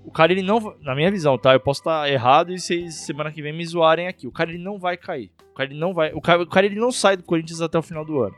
o 0.05 0.11
Carilli 0.11 0.41
não. 0.41 0.75
Na 0.81 0.93
minha 0.93 1.09
visão, 1.09 1.37
tá? 1.37 1.53
Eu 1.53 1.59
posso 1.59 1.79
estar 1.81 2.09
errado 2.11 2.51
e 2.53 2.59
vocês 2.59 2.95
semana 2.95 3.31
que 3.31 3.41
vem 3.41 3.53
me 3.53 3.65
zoarem 3.65 4.07
aqui. 4.07 4.27
O 4.27 4.31
Carilli 4.31 4.61
não 4.63 4.77
vai 4.77 4.95
cair. 4.97 5.31
O 5.51 5.55
Carilli 5.55 5.79
não 5.79 5.93
vai. 5.93 6.11
O 6.13 6.21
Ca- 6.21 6.37
o 6.37 6.45
Carilli 6.47 6.75
não 6.75 6.91
sai 6.91 7.17
do 7.17 7.23
Corinthians 7.23 7.61
até 7.61 7.79
o 7.79 7.81
final 7.81 8.03
do 8.05 8.21
ano. 8.21 8.35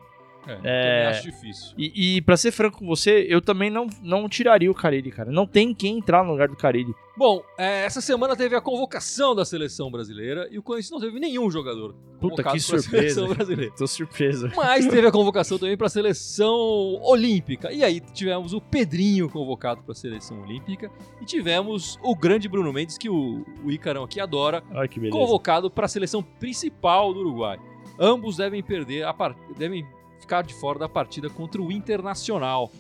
É, 0.64 1.04
É. 1.04 1.08
acho 1.08 1.24
difícil. 1.24 1.74
E, 1.78 2.18
e 2.18 2.22
pra 2.22 2.38
ser 2.38 2.52
franco 2.52 2.80
com 2.80 2.88
você, 2.88 3.26
eu 3.30 3.42
também 3.42 3.70
não, 3.70 3.88
não 4.02 4.28
tiraria 4.30 4.70
o 4.70 4.76
Carilli, 4.76 5.12
cara. 5.12 5.32
Não 5.32 5.46
tem 5.46 5.74
quem 5.74 5.98
entrar 5.98 6.24
no 6.24 6.32
lugar 6.32 6.48
do 6.48 6.56
Carilli. 6.56 6.94
Bom, 7.20 7.44
é, 7.58 7.84
essa 7.84 8.00
semana 8.00 8.34
teve 8.34 8.56
a 8.56 8.62
convocação 8.62 9.36
da 9.36 9.44
seleção 9.44 9.92
brasileira 9.92 10.48
e 10.50 10.58
o 10.58 10.64
Corinthians 10.64 10.92
não 10.92 11.02
teve 11.02 11.20
nenhum 11.20 11.52
jogador 11.52 11.94
Puta, 12.18 12.42
que 12.44 12.60
surpresa. 12.62 13.24
Tô 13.78 13.86
surpreso. 13.88 14.50
Mas 14.56 14.88
teve 14.88 15.06
a 15.06 15.12
convocação 15.12 15.60
também 15.60 15.76
para 15.76 15.88
a 15.88 15.90
seleção 15.90 16.56
olímpica. 17.02 17.74
E 17.74 17.84
aí 17.84 18.00
tivemos 18.00 18.54
o 18.54 18.62
Pedrinho 18.62 19.30
convocado 19.30 19.84
para 19.84 19.92
a 19.92 19.96
seleção 19.96 20.42
olímpica 20.42 20.90
e 21.22 21.26
tivemos 21.26 22.00
o 22.02 22.16
grande 22.16 22.48
Bruno 22.48 22.72
Mendes, 22.72 22.98
que 22.98 23.10
o, 23.10 23.46
o 23.66 23.70
Icarão 23.70 24.06
aqui 24.06 24.22
adora, 24.22 24.64
beleza. 24.72 25.12
convocado 25.12 25.70
para 25.70 25.86
a 25.86 25.90
seleção 25.90 26.24
principal 26.24 27.14
do 27.14 27.20
Uruguai. 27.20 27.60
Ambos 28.00 28.38
devem 28.38 28.64
perder 28.64 29.04
a 29.04 29.14
devem 29.58 29.86
ficar 30.20 30.42
de 30.42 30.54
fora 30.54 30.80
da 30.80 30.90
partida 30.90 31.30
contra 31.30 31.62
o 31.62 31.72
Internacional. 31.72 32.72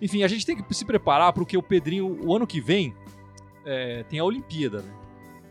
Enfim, 0.00 0.22
a 0.22 0.28
gente 0.28 0.44
tem 0.44 0.56
que 0.56 0.74
se 0.74 0.84
preparar 0.84 1.32
porque 1.32 1.56
o 1.56 1.62
Pedrinho, 1.62 2.24
o 2.24 2.34
ano 2.34 2.46
que 2.46 2.60
vem, 2.60 2.94
é, 3.64 4.02
tem 4.04 4.18
a 4.18 4.24
Olimpíada, 4.24 4.82
né? 4.82 4.94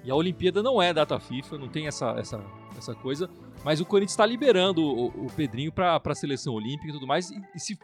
E 0.04 0.12
a 0.12 0.16
Olimpíada 0.16 0.62
não 0.62 0.82
é 0.82 0.94
data 0.94 1.18
FIFA, 1.20 1.58
não 1.58 1.70
tem 1.70 1.88
essa, 1.88 2.12
essa, 2.12 2.44
essa 2.78 2.94
coisa. 2.94 3.30
Mas 3.64 3.80
o 3.80 3.86
Corinthians 3.86 4.12
está 4.12 4.26
liberando 4.26 4.84
o, 4.84 5.08
o 5.26 5.32
Pedrinho 5.34 5.72
para 5.72 6.02
a 6.04 6.16
seleção 6.16 6.54
olímpica 6.54 6.90
e 6.90 6.92
tudo 6.92 7.08
mais. 7.08 7.32
E, 7.32 7.42
e 7.56 7.60
se, 7.60 7.80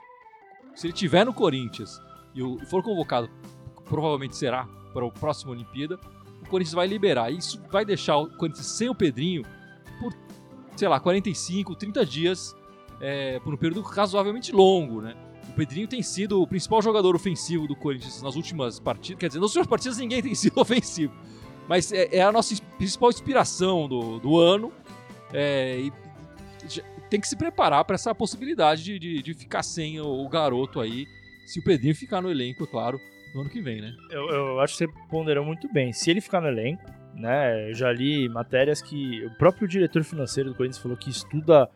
se 0.75 0.87
ele 0.87 0.93
tiver 0.93 1.25
no 1.25 1.33
Corinthians 1.33 2.01
e 2.35 2.65
for 2.65 2.83
convocado, 2.83 3.29
provavelmente 3.85 4.35
será 4.35 4.67
para 4.93 5.07
a 5.07 5.11
próxima 5.11 5.51
Olimpíada, 5.51 5.97
o 6.41 6.49
Corinthians 6.49 6.73
vai 6.73 6.87
liberar. 6.87 7.31
Isso 7.31 7.61
vai 7.71 7.85
deixar 7.85 8.17
o 8.17 8.29
Corinthians 8.37 8.65
sem 8.65 8.89
o 8.89 8.95
Pedrinho 8.95 9.43
por, 9.99 10.13
sei 10.75 10.87
lá, 10.87 10.99
45, 10.99 11.75
30 11.75 12.05
dias, 12.05 12.55
é, 13.01 13.39
por 13.39 13.53
um 13.53 13.57
período 13.57 13.81
razoavelmente 13.81 14.51
longo, 14.51 15.01
né? 15.01 15.15
O 15.49 15.53
Pedrinho 15.53 15.87
tem 15.87 16.01
sido 16.01 16.41
o 16.41 16.47
principal 16.47 16.81
jogador 16.81 17.15
ofensivo 17.15 17.67
do 17.67 17.75
Corinthians 17.75 18.21
nas 18.21 18.35
últimas 18.35 18.79
partidas. 18.79 19.19
Quer 19.19 19.27
dizer, 19.27 19.39
nas 19.39 19.49
últimas 19.49 19.67
partidas 19.67 19.97
ninguém 19.97 20.21
tem 20.23 20.35
sido 20.35 20.59
ofensivo. 20.59 21.13
Mas 21.67 21.91
é, 21.91 22.17
é 22.17 22.21
a 22.21 22.31
nossa 22.31 22.55
principal 22.77 23.09
inspiração 23.09 23.87
do, 23.87 24.19
do 24.19 24.37
ano. 24.37 24.71
É, 25.33 25.79
e 25.79 25.93
tem 27.09 27.19
que 27.19 27.27
se 27.27 27.35
preparar 27.35 27.83
para 27.85 27.95
essa 27.95 28.13
possibilidade 28.13 28.83
de, 28.83 28.99
de, 28.99 29.21
de 29.21 29.33
ficar 29.33 29.63
sem 29.63 29.99
o, 29.99 30.07
o 30.07 30.29
garoto 30.29 30.79
aí. 30.79 31.05
Se 31.45 31.59
o 31.59 31.63
Pedrinho 31.63 31.95
ficar 31.95 32.21
no 32.21 32.29
elenco, 32.29 32.67
claro, 32.67 32.99
no 33.33 33.41
ano 33.41 33.49
que 33.49 33.61
vem, 33.61 33.81
né? 33.81 33.95
Eu, 34.11 34.29
eu 34.29 34.59
acho 34.59 34.77
que 34.77 34.85
você 34.85 34.93
ponderou 35.09 35.43
muito 35.43 35.71
bem. 35.71 35.91
Se 35.91 36.11
ele 36.11 36.21
ficar 36.21 36.41
no 36.41 36.47
elenco, 36.47 36.83
né? 37.15 37.69
Eu 37.69 37.73
já 37.73 37.91
li 37.91 38.29
matérias 38.29 38.81
que 38.81 39.25
o 39.25 39.31
próprio 39.31 39.67
diretor 39.67 40.03
financeiro 40.03 40.49
do 40.49 40.55
Corinthians 40.55 40.81
falou 40.81 40.97
que 40.97 41.09
estuda 41.09 41.69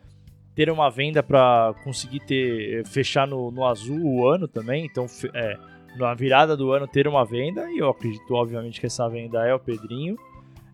ter 0.54 0.70
uma 0.70 0.90
venda 0.90 1.22
para 1.22 1.74
conseguir 1.82 2.20
ter 2.20 2.86
fechar 2.86 3.26
no, 3.26 3.50
no 3.50 3.66
azul 3.66 4.00
o 4.02 4.28
ano 4.28 4.46
também. 4.46 4.84
Então, 4.84 5.06
é, 5.34 5.58
na 5.96 6.14
virada 6.14 6.56
do 6.56 6.72
ano 6.72 6.86
ter 6.86 7.06
uma 7.08 7.24
venda, 7.24 7.70
e 7.70 7.78
eu 7.78 7.88
acredito, 7.88 8.34
obviamente, 8.34 8.80
que 8.80 8.86
essa 8.86 9.08
venda 9.08 9.46
é 9.46 9.54
o 9.54 9.58
Pedrinho. 9.58 10.16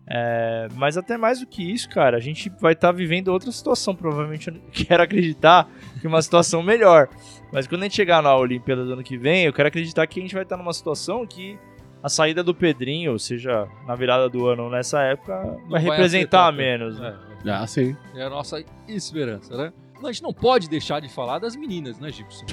É, 0.07 0.67
mas 0.75 0.97
até 0.97 1.15
mais 1.15 1.39
do 1.39 1.45
que 1.45 1.63
isso, 1.63 1.87
cara, 1.89 2.17
a 2.17 2.19
gente 2.19 2.51
vai 2.59 2.73
estar 2.73 2.91
vivendo 2.91 3.29
outra 3.29 3.51
situação. 3.51 3.95
Provavelmente 3.95 4.49
eu 4.49 4.55
quero 4.71 5.03
acreditar 5.03 5.69
que 5.99 6.07
uma 6.07 6.21
situação 6.21 6.61
melhor. 6.61 7.07
Mas 7.51 7.67
quando 7.67 7.81
a 7.81 7.85
gente 7.85 7.95
chegar 7.95 8.21
na 8.21 8.35
Olimpíada 8.35 8.83
do 8.83 8.93
ano 8.93 9.03
que 9.03 9.17
vem, 9.17 9.45
eu 9.45 9.53
quero 9.53 9.67
acreditar 9.67 10.05
que 10.07 10.19
a 10.19 10.23
gente 10.23 10.33
vai 10.33 10.43
estar 10.43 10.57
numa 10.57 10.73
situação 10.73 11.25
que 11.25 11.57
a 12.03 12.09
saída 12.09 12.43
do 12.43 12.53
Pedrinho, 12.53 13.17
seja 13.19 13.67
na 13.85 13.95
virada 13.95 14.27
do 14.27 14.47
ano 14.47 14.63
ou 14.63 14.69
nessa 14.69 15.01
época, 15.03 15.39
vai, 15.69 15.81
vai 15.81 15.81
representar 15.81 16.47
afetar 16.47 16.53
menos. 16.53 16.99
né? 16.99 17.15
É, 17.27 17.30
Ah, 17.45 17.65
sim. 17.67 17.95
é 18.15 18.23
a 18.23 18.29
nossa 18.29 18.63
esperança, 18.87 19.55
né? 19.57 19.73
Não, 20.01 20.09
A 20.09 20.11
gente 20.11 20.23
não 20.23 20.33
pode 20.33 20.67
deixar 20.69 20.99
de 20.99 21.09
falar 21.09 21.39
das 21.39 21.55
meninas, 21.55 21.99
né, 21.99 22.11
Gibson? 22.11 22.45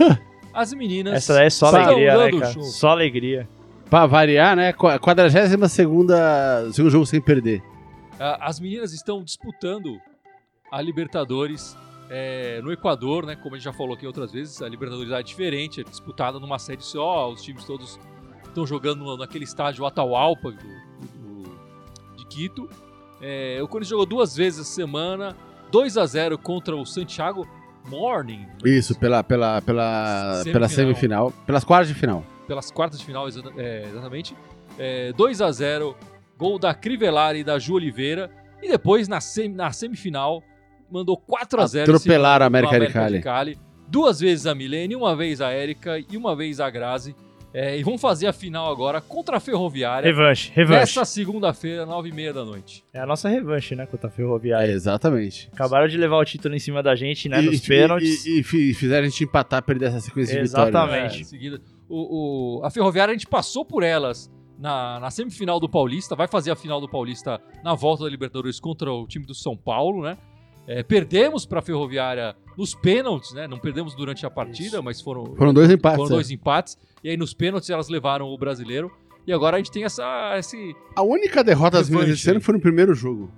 As 0.53 0.73
meninas. 0.73 1.15
Essa 1.15 1.35
daí 1.35 1.47
é 1.47 1.51
só 1.51 1.67
estão 1.67 1.83
alegria, 1.83 2.17
né, 2.19 2.31
cara? 2.41 2.53
show. 2.53 2.63
Só 2.63 2.89
alegria. 2.91 3.49
Pra 3.89 4.07
variar, 4.07 4.55
né? 4.57 4.73
Qu- 4.73 4.99
42 5.01 5.71
segunda 5.73 6.71
segundo 6.73 6.91
jogo 6.91 7.07
sem 7.07 7.21
perder. 7.21 7.63
Ah, 8.21 8.39
As 8.49 8.59
meninas 8.61 8.93
estão 8.93 9.23
disputando 9.23 9.99
a 10.71 10.81
Libertadores 10.83 11.77
é, 12.11 12.61
no 12.63 12.71
Equador, 12.73 13.25
né? 13.25 13.37
Como 13.37 13.55
a 13.55 13.59
gente 13.59 13.65
já 13.65 13.73
falou 13.73 13.95
aqui 13.95 14.07
outras 14.07 14.33
vezes, 14.33 14.61
a 14.61 14.69
Libertadores 14.69 15.11
é 15.13 15.23
diferente, 15.23 15.81
é 15.81 15.85
disputada 15.85 16.39
numa 16.39 16.59
sede 16.59 16.85
só, 16.85 17.31
os 17.31 17.43
times 17.43 17.65
todos 17.65 17.99
estão 18.45 18.67
jogando 18.67 19.17
naquele 19.17 19.45
estádio 19.45 19.87
Atahualpa 19.87 20.51
do, 20.51 20.57
do- 20.59 22.17
de 22.17 22.27
Quito. 22.27 22.69
É, 23.21 23.59
o 23.63 23.67
Corinthians 23.69 23.91
jogou 23.91 24.07
duas 24.07 24.37
vezes 24.37 24.61
essa 24.61 24.73
semana, 24.73 25.37
2 25.71 25.97
a 25.97 26.07
0 26.07 26.39
contra 26.39 26.77
o 26.77 26.85
Santiago 26.87 27.47
Morning. 27.89 28.47
Isso, 28.65 28.99
pela, 28.99 29.23
pela, 29.25 29.61
pela, 29.63 30.35
Semifinal. 30.43 30.53
pela 30.53 30.69
semifinal. 30.69 31.33
Pelas 31.47 31.65
quartas 31.65 31.89
de 31.89 31.95
final. 31.95 32.25
pelas 32.47 32.71
quartas 32.71 32.99
de 32.99 33.05
final, 33.05 33.27
é, 33.57 33.85
exatamente. 33.89 34.37
É, 34.79 35.13
2 35.15 35.41
a 35.41 35.51
0 35.51 35.97
gol 36.37 36.59
da 36.59 36.73
Crivellari 36.75 37.41
e 37.41 37.45
da 37.45 37.59
Ju 37.59 37.75
Oliveira. 37.75 38.31
E 38.63 38.69
depois, 38.69 39.09
na, 39.09 39.21
sem- 39.21 39.49
na 39.49 39.73
semifinal, 39.73 40.43
mandou 40.91 41.17
4 41.17 41.61
a 41.61 41.67
0 41.67 41.93
Atropelaram 41.95 42.47
a 42.47 42.49
em 42.49 42.51
cima 42.53 42.61
do 42.63 42.69
América 42.69 43.11
de 43.11 43.21
Cali. 43.21 43.59
Duas 43.89 44.21
vezes 44.21 44.47
a 44.47 44.55
Milene, 44.55 44.95
uma 44.95 45.17
vez 45.17 45.41
a 45.41 45.51
Érica 45.51 45.99
e 45.99 46.17
uma 46.17 46.37
vez 46.37 46.61
a 46.61 46.69
Grazi. 46.69 47.17
É, 47.61 47.77
e 47.77 47.83
vão 47.83 47.99
fazer 47.99 48.27
a 48.29 48.33
final 48.33 48.71
agora 48.71 49.01
contra 49.01 49.39
a 49.39 49.41
Ferroviária. 49.41 50.07
Revanche, 50.07 50.53
revanche. 50.55 50.79
Nessa 50.81 51.05
segunda-feira, 51.05 51.85
9h30 51.85 52.33
da 52.33 52.45
noite. 52.45 52.85
É 52.93 53.01
a 53.01 53.07
nossa 53.07 53.29
revanche, 53.29 53.75
né, 53.75 53.85
contra 53.87 54.09
a 54.09 54.13
É, 54.13 54.15
Ferroviária. 54.15 54.71
exatamente. 54.71 55.49
Acabaram 55.53 55.89
de 55.89 55.97
levar 55.97 56.19
o 56.19 56.25
título 56.25 56.55
em 56.55 56.59
cima 56.61 56.83
da 56.83 56.95
gente, 56.95 57.29
né, 57.29 57.43
e, 57.43 57.47
nos 57.47 57.65
e- 57.65 57.67
pênaltis. 57.69 58.25
E, 58.27 58.41
e 58.41 58.43
fi- 58.45 58.73
fizeram 58.75 59.07
a 59.07 59.09
gente 59.09 59.25
empatar, 59.25 59.63
perder 59.65 59.87
essa 59.87 60.01
sequência 60.01 60.37
de 60.41 60.47
vitórias. 60.49 60.69
Exatamente. 60.69 61.55
É, 61.55 61.59
o, 61.89 62.61
o- 62.61 62.65
a 62.65 62.71
Ferroviária, 62.71 63.11
a 63.11 63.15
gente 63.15 63.27
passou 63.27 63.65
por 63.65 63.83
elas 63.83 64.31
na, 64.59 65.01
na 65.01 65.11
semifinal 65.11 65.59
do 65.59 65.69
Paulista, 65.69 66.15
vai 66.15 66.29
fazer 66.29 66.51
a 66.53 66.57
final 66.57 66.81
do 66.81 66.89
Paulista 66.89 67.41
na 67.65 67.75
volta 67.75 68.05
da 68.05 68.11
Libertadores 68.11 68.61
contra 68.61 68.93
o 68.93 69.07
time 69.07 69.27
do 69.27 69.35
São 69.35 69.57
Paulo, 69.57 70.03
né? 70.03 70.17
É, 70.67 70.83
perdemos 70.83 71.47
para 71.47 71.59
a 71.61 71.63
Ferroviária 71.63 72.37
nos 72.59 72.75
pênaltis, 72.75 73.33
né? 73.33 73.47
Não 73.47 73.59
perdemos 73.59 73.95
durante 73.95 74.27
a 74.27 74.31
partida, 74.31 74.77
Isso. 74.77 74.83
mas 74.83 75.01
foram, 75.01 75.37
Foram 75.37 75.55
dois 75.55 75.71
empates. 75.71 75.97
foram 75.97 76.11
é. 76.11 76.15
dois 76.17 76.31
empates. 76.31 76.77
E 77.05 77.09
aí 77.09 77.17
nos 77.17 77.33
pênaltis 77.33 77.71
elas 77.71 77.89
levaram 77.89 78.27
o 78.27 78.37
brasileiro. 78.37 78.91
E 79.27 79.33
agora 79.33 79.57
a 79.57 79.59
gente 79.61 79.71
tem 79.71 79.85
essa, 79.85 80.35
esse. 80.39 80.75
A 80.97 81.03
única 81.03 81.45
derrota 81.45 81.79
das 81.79 81.89
meninas 81.89 82.07
Revanche. 82.09 82.23
desse 82.25 82.31
ano 82.31 82.41
foi 82.41 82.55
no 82.55 82.61
primeiro 82.61 82.95
jogo. 82.95 83.31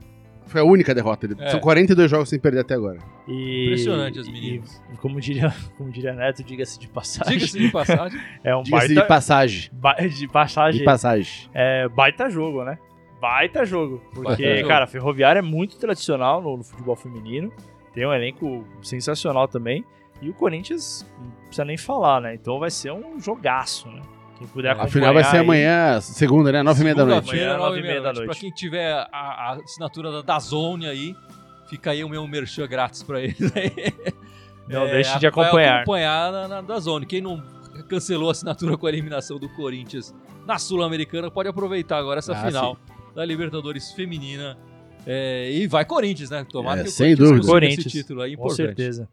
Foi 0.46 0.60
a 0.60 0.64
única 0.64 0.92
derrota. 0.94 1.28
É. 1.38 1.50
São 1.50 1.60
42 1.60 2.10
jogos 2.10 2.28
sem 2.28 2.38
perder 2.38 2.60
até 2.60 2.74
agora. 2.74 2.98
E- 3.28 3.66
Impressionante 3.66 4.18
as 4.18 4.26
meninas. 4.28 4.82
E, 4.92 4.96
como 4.96 5.20
diria, 5.20 5.54
como 5.78 5.90
diria 5.90 6.12
Neto, 6.12 6.42
diga-se 6.42 6.78
de 6.78 6.88
passagem. 6.88 7.34
Diga-se 7.38 7.58
de 7.58 7.70
passagem. 7.70 8.20
É 8.42 8.56
um 8.56 8.62
Diga-se 8.62 8.88
baita 8.88 9.02
de 9.02 9.06
passagem. 9.08 9.70
ba- 9.72 9.94
de 9.94 10.28
passagem. 10.28 10.78
De 10.80 10.84
passagem. 10.84 11.50
É 11.54 11.88
baita 11.88 12.28
jogo, 12.30 12.64
né? 12.64 12.78
Baita 13.20 13.64
jogo. 13.66 14.00
Porque, 14.14 14.42
Baita 14.42 14.56
jogo. 14.56 14.68
cara, 14.68 14.84
a 14.84 14.88
Ferroviária 14.88 15.40
é 15.40 15.42
muito 15.42 15.76
tradicional 15.76 16.40
no, 16.40 16.56
no 16.56 16.64
futebol 16.64 16.96
feminino. 16.96 17.52
Tem 17.92 18.06
um 18.06 18.12
elenco 18.12 18.64
sensacional 18.82 19.48
também. 19.48 19.84
E 20.22 20.28
o 20.28 20.34
Corinthians 20.34 21.06
não 21.18 21.30
precisa 21.46 21.64
nem 21.64 21.76
falar, 21.78 22.20
né? 22.20 22.34
Então 22.34 22.58
vai 22.58 22.70
ser 22.70 22.92
um 22.92 23.18
jogaço, 23.18 23.88
né? 23.88 24.02
Quem 24.38 24.46
puder 24.46 24.68
A 24.68 24.70
A 24.70 24.74
acompanhar. 24.74 24.92
final 24.92 25.14
vai 25.14 25.24
ser 25.24 25.36
aí- 25.36 25.42
amanhã, 25.42 26.00
segunda, 26.00 26.52
né? 26.52 26.62
9 26.62 26.80
e 26.80 26.84
meia 26.84 26.94
da 26.94 27.04
noite. 27.06 27.28
Amanhã, 27.30 27.46
nove 27.48 27.58
e 27.58 27.66
nove 27.66 27.78
e 27.78 27.82
meia 27.82 28.00
da 28.00 28.12
noite. 28.12 28.26
Pra 28.26 28.34
quem 28.34 28.50
tiver 28.50 28.92
a, 28.92 29.08
a 29.12 29.52
assinatura 29.64 30.10
da 30.12 30.22
Dazone 30.22 30.86
aí, 30.86 31.14
fica 31.68 31.90
aí 31.90 32.04
o 32.04 32.08
meu 32.08 32.26
merchan 32.28 32.66
grátis 32.66 33.02
pra 33.02 33.20
eles 33.20 33.40
aí. 33.56 33.72
Não 34.68 34.82
É, 34.86 34.90
deixe 34.92 35.18
de 35.18 35.26
acompanhar. 35.26 35.76
acompanhar 35.78 36.30
na, 36.32 36.48
na 36.48 36.60
Dazone. 36.60 37.04
Quem 37.06 37.20
não 37.20 37.42
cancelou 37.88 38.28
a 38.28 38.32
assinatura 38.32 38.76
com 38.76 38.86
a 38.86 38.88
eliminação 38.90 39.38
do 39.38 39.48
Corinthians 39.48 40.14
na 40.46 40.58
Sul-Americana 40.58 41.30
pode 41.30 41.48
aproveitar 41.48 41.96
agora 41.98 42.18
essa 42.18 42.32
Ah, 42.34 42.44
final 42.46 42.76
da 43.14 43.24
Libertadores 43.24 43.92
Feminina. 43.92 44.58
É, 45.06 45.50
e 45.52 45.66
vai 45.66 45.84
Corinthians, 45.84 46.30
né? 46.30 46.44
Tomara 46.50 46.80
É, 46.80 46.82
que 46.84 46.88
o 46.88 46.92
sem 46.92 47.16
Corinthians 47.16 47.28
dúvida. 47.30 47.46
consiga 47.46 47.66
esse 47.66 47.76
Corinthians, 47.76 47.92
título 47.92 48.22
aí, 48.22 48.36
Com 48.36 48.44
importante. 48.44 48.66
certeza. 48.66 49.08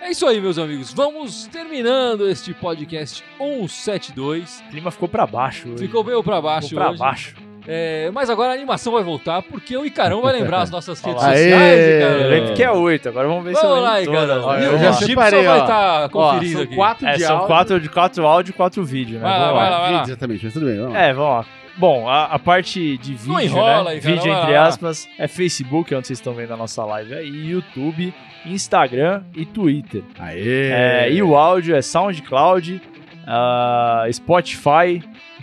É 0.00 0.10
isso 0.10 0.26
aí, 0.26 0.40
meus 0.40 0.58
amigos. 0.58 0.92
Vamos 0.92 1.46
terminando 1.46 2.28
este 2.28 2.52
podcast 2.54 3.24
172. 3.38 4.60
O 4.66 4.70
clima 4.70 4.90
ficou 4.90 5.08
pra 5.08 5.26
baixo. 5.26 5.68
hoje. 5.70 5.78
Ficou 5.86 6.04
meio 6.04 6.22
pra 6.22 6.40
baixo 6.40 6.68
Ficou 6.68 6.82
pra 6.82 6.90
hoje. 6.90 6.98
baixo. 6.98 7.36
É, 7.66 8.10
mas 8.12 8.28
agora 8.28 8.50
a 8.52 8.54
animação 8.54 8.92
vai 8.92 9.02
voltar, 9.02 9.40
porque 9.42 9.74
o 9.76 9.86
Icarão 9.86 10.20
vai 10.20 10.34
lembrar 10.34 10.62
as 10.62 10.70
nossas 10.70 11.00
redes 11.00 11.22
Aê! 11.22 11.36
sociais, 11.50 11.80
Eu 11.80 11.98
Icarão. 11.98 12.28
lembro 12.30 12.54
que 12.54 12.62
é 12.62 12.70
oito, 12.70 13.08
agora 13.08 13.28
vamos 13.28 13.44
ver 13.44 13.56
se 13.56 13.64
eu 13.64 13.68
Vamos 13.70 13.84
lá, 13.84 13.94
lembro 13.96 14.12
todas. 14.12 14.24
Icarão. 14.28 14.44
Olha, 14.46 14.58
E 14.58 14.66
o 14.66 14.66
vamos 14.66 14.80
já 14.82 14.86
lá. 14.90 14.92
Separei, 14.94 15.44
vai 15.44 15.58
ó. 15.58 15.62
estar 15.62 16.04
Ó, 16.04 16.08
conferindo 16.08 16.52
são 16.52 16.62
aqui. 16.62 16.74
quatro 16.76 17.06
É, 17.06 17.12
de 17.14 17.22
são 17.22 17.32
áudio. 17.36 17.46
quatro, 17.48 17.80
de 17.80 17.88
quatro 17.88 18.26
áudio 18.26 18.50
e 18.50 18.54
quatro 18.54 18.84
vídeo, 18.84 19.14
né? 19.18 19.20
Vai 19.22 19.30
lá, 19.32 19.38
Vamos 19.46 19.54
vai 19.60 19.70
lá, 19.70 19.78
vai 19.78 19.92
lá. 19.92 19.98
Vídeo, 20.00 20.10
Exatamente, 20.12 20.44
mas 20.44 20.52
tudo 20.52 20.66
bem. 20.66 20.76
Vamos 20.76 20.92
lá. 20.92 21.00
É, 21.02 21.12
vamos 21.14 21.30
lá. 21.30 21.46
Bom, 21.76 22.08
a, 22.08 22.24
a 22.26 22.38
parte 22.38 22.98
de 22.98 23.14
vídeo, 23.14 23.40
enrola 23.40 23.84
né? 23.84 23.90
aí, 23.92 24.00
cara, 24.00 24.14
vídeo 24.14 24.32
entre 24.32 24.52
lá. 24.52 24.66
aspas, 24.66 25.08
é 25.18 25.26
Facebook, 25.26 25.92
é 25.92 25.96
onde 25.96 26.06
vocês 26.06 26.18
estão 26.20 26.32
vendo 26.32 26.52
a 26.54 26.56
nossa 26.56 26.84
live 26.84 27.14
aí, 27.14 27.50
YouTube, 27.50 28.14
Instagram 28.46 29.22
e 29.34 29.44
Twitter. 29.44 30.02
Aê! 30.20 30.70
É, 30.70 31.10
e 31.12 31.20
o 31.20 31.34
áudio 31.34 31.74
é 31.74 31.82
SoundCloud, 31.82 32.80
ah, 33.26 34.04
Spotify, 34.12 35.02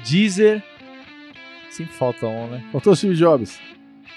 Deezer. 0.10 0.64
Sempre 1.72 1.94
falta 1.94 2.28
um, 2.28 2.48
né? 2.48 2.64
Faltou 2.72 2.92
o 2.92 2.96
Steve 2.96 3.16
Jobs. 3.16 3.58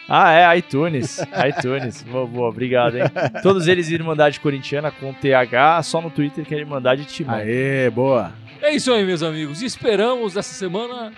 Ah, 0.09 0.33
é, 0.33 0.59
iTunes. 0.59 1.19
iTunes. 1.49 2.03
Boa, 2.11 2.27
boa, 2.27 2.49
obrigado, 2.49 2.99
hein? 2.99 3.05
Todos 3.43 3.69
eles 3.69 3.91
Irmandade 3.91 4.39
Corintiana 4.41 4.91
com 4.91 5.15
TH, 5.15 5.83
só 5.83 6.01
no 6.01 6.11
Twitter 6.11 6.45
que 6.45 6.55
é 6.55 6.59
Irmandade 6.59 7.05
Timão. 7.07 7.37
Aê, 7.37 7.89
boa. 7.89 8.33
É 8.61 8.75
isso 8.75 8.93
aí, 8.93 9.05
meus 9.05 9.23
amigos. 9.23 9.63
E 9.63 9.67
esperamos 9.67 10.37
essa 10.37 10.53
semana 10.53 11.13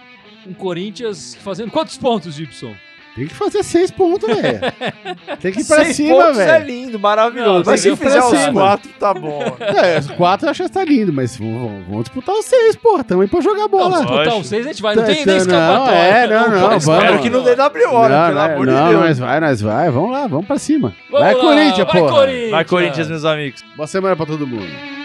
um 0.46 0.53
Corinthians 0.53 1.35
fazendo 1.37 1.70
quantos 1.72 1.96
pontos, 1.96 2.35
Gibson? 2.35 2.75
Tem 3.16 3.26
que 3.26 3.35
fazer 3.35 3.62
seis 3.64 3.90
pontos, 3.90 4.29
velho. 4.29 4.61
Tem 5.40 5.50
que 5.50 5.61
ir 5.61 5.64
pra 5.64 5.85
Seis 5.85 5.96
cima, 5.96 6.22
é 6.24 6.33
velho. 6.33 6.66
lindo, 6.66 6.98
maravilhoso. 7.00 7.61
Não, 7.61 7.62
Mas 7.64 7.81
se 7.81 7.96
fizer 7.96 8.20
os 8.22 8.26
cima. 8.38 8.52
quatro, 8.52 8.90
tá 9.00 9.14
bom. 9.14 9.42
É, 9.59 9.98
os 9.98 10.11
quatro 10.11 10.46
eu 10.46 10.50
acho 10.50 10.62
que 10.64 10.68
tá 10.70 10.85
lindo, 10.85 11.11
mas 11.14 11.35
vamos, 11.38 12.05
disputar 12.05 12.35
os 12.35 12.44
seis, 12.44 12.76
porra. 12.76 13.02
Tamo 13.02 13.22
aí 13.22 13.29
pra 13.29 13.40
jogar 13.40 13.62
Não, 13.62 13.68
bola. 13.70 13.88
disputar 13.96 14.16
lógico. 14.18 14.40
os 14.40 14.46
seis 14.48 14.66
a 14.66 14.68
gente 14.68 14.83
vai. 14.83 14.94
Não 14.94 15.02
Tá, 15.02 15.07
tem 15.09 15.16
nem 15.16 15.24
tá, 15.24 15.37
escapatória. 15.38 15.87
não, 15.87 15.96
é, 15.96 16.26
não, 16.29 16.50
não, 16.50 16.61
vamos. 16.61 16.87
Espero 16.87 17.18
que 17.20 17.31
não 17.31 17.42
dê 17.42 17.50
WO, 17.52 17.55
né? 17.57 17.68
não, 17.81 18.26
Pelo 18.26 18.35
não, 18.35 18.40
amor 18.44 18.66
não, 18.66 18.85
de 18.85 18.90
Deus. 18.90 19.00
nós 19.07 19.18
vai, 19.18 19.40
nós 19.40 19.61
vai. 19.62 19.90
Vamos 19.90 20.11
lá, 20.12 20.26
vamos 20.26 20.46
pra 20.46 20.59
cima. 20.59 20.94
Vamos 21.11 21.26
vai, 21.26 21.35
lá, 21.35 21.40
Corinthians. 21.40 21.90
Corinthians. 21.90 22.50
Vai, 22.50 22.64
Corinthians, 22.66 23.09
meus 23.09 23.24
amigos. 23.24 23.64
Boa 23.74 23.87
semana 23.87 24.14
pra 24.14 24.26
todo 24.26 24.46
mundo. 24.46 24.95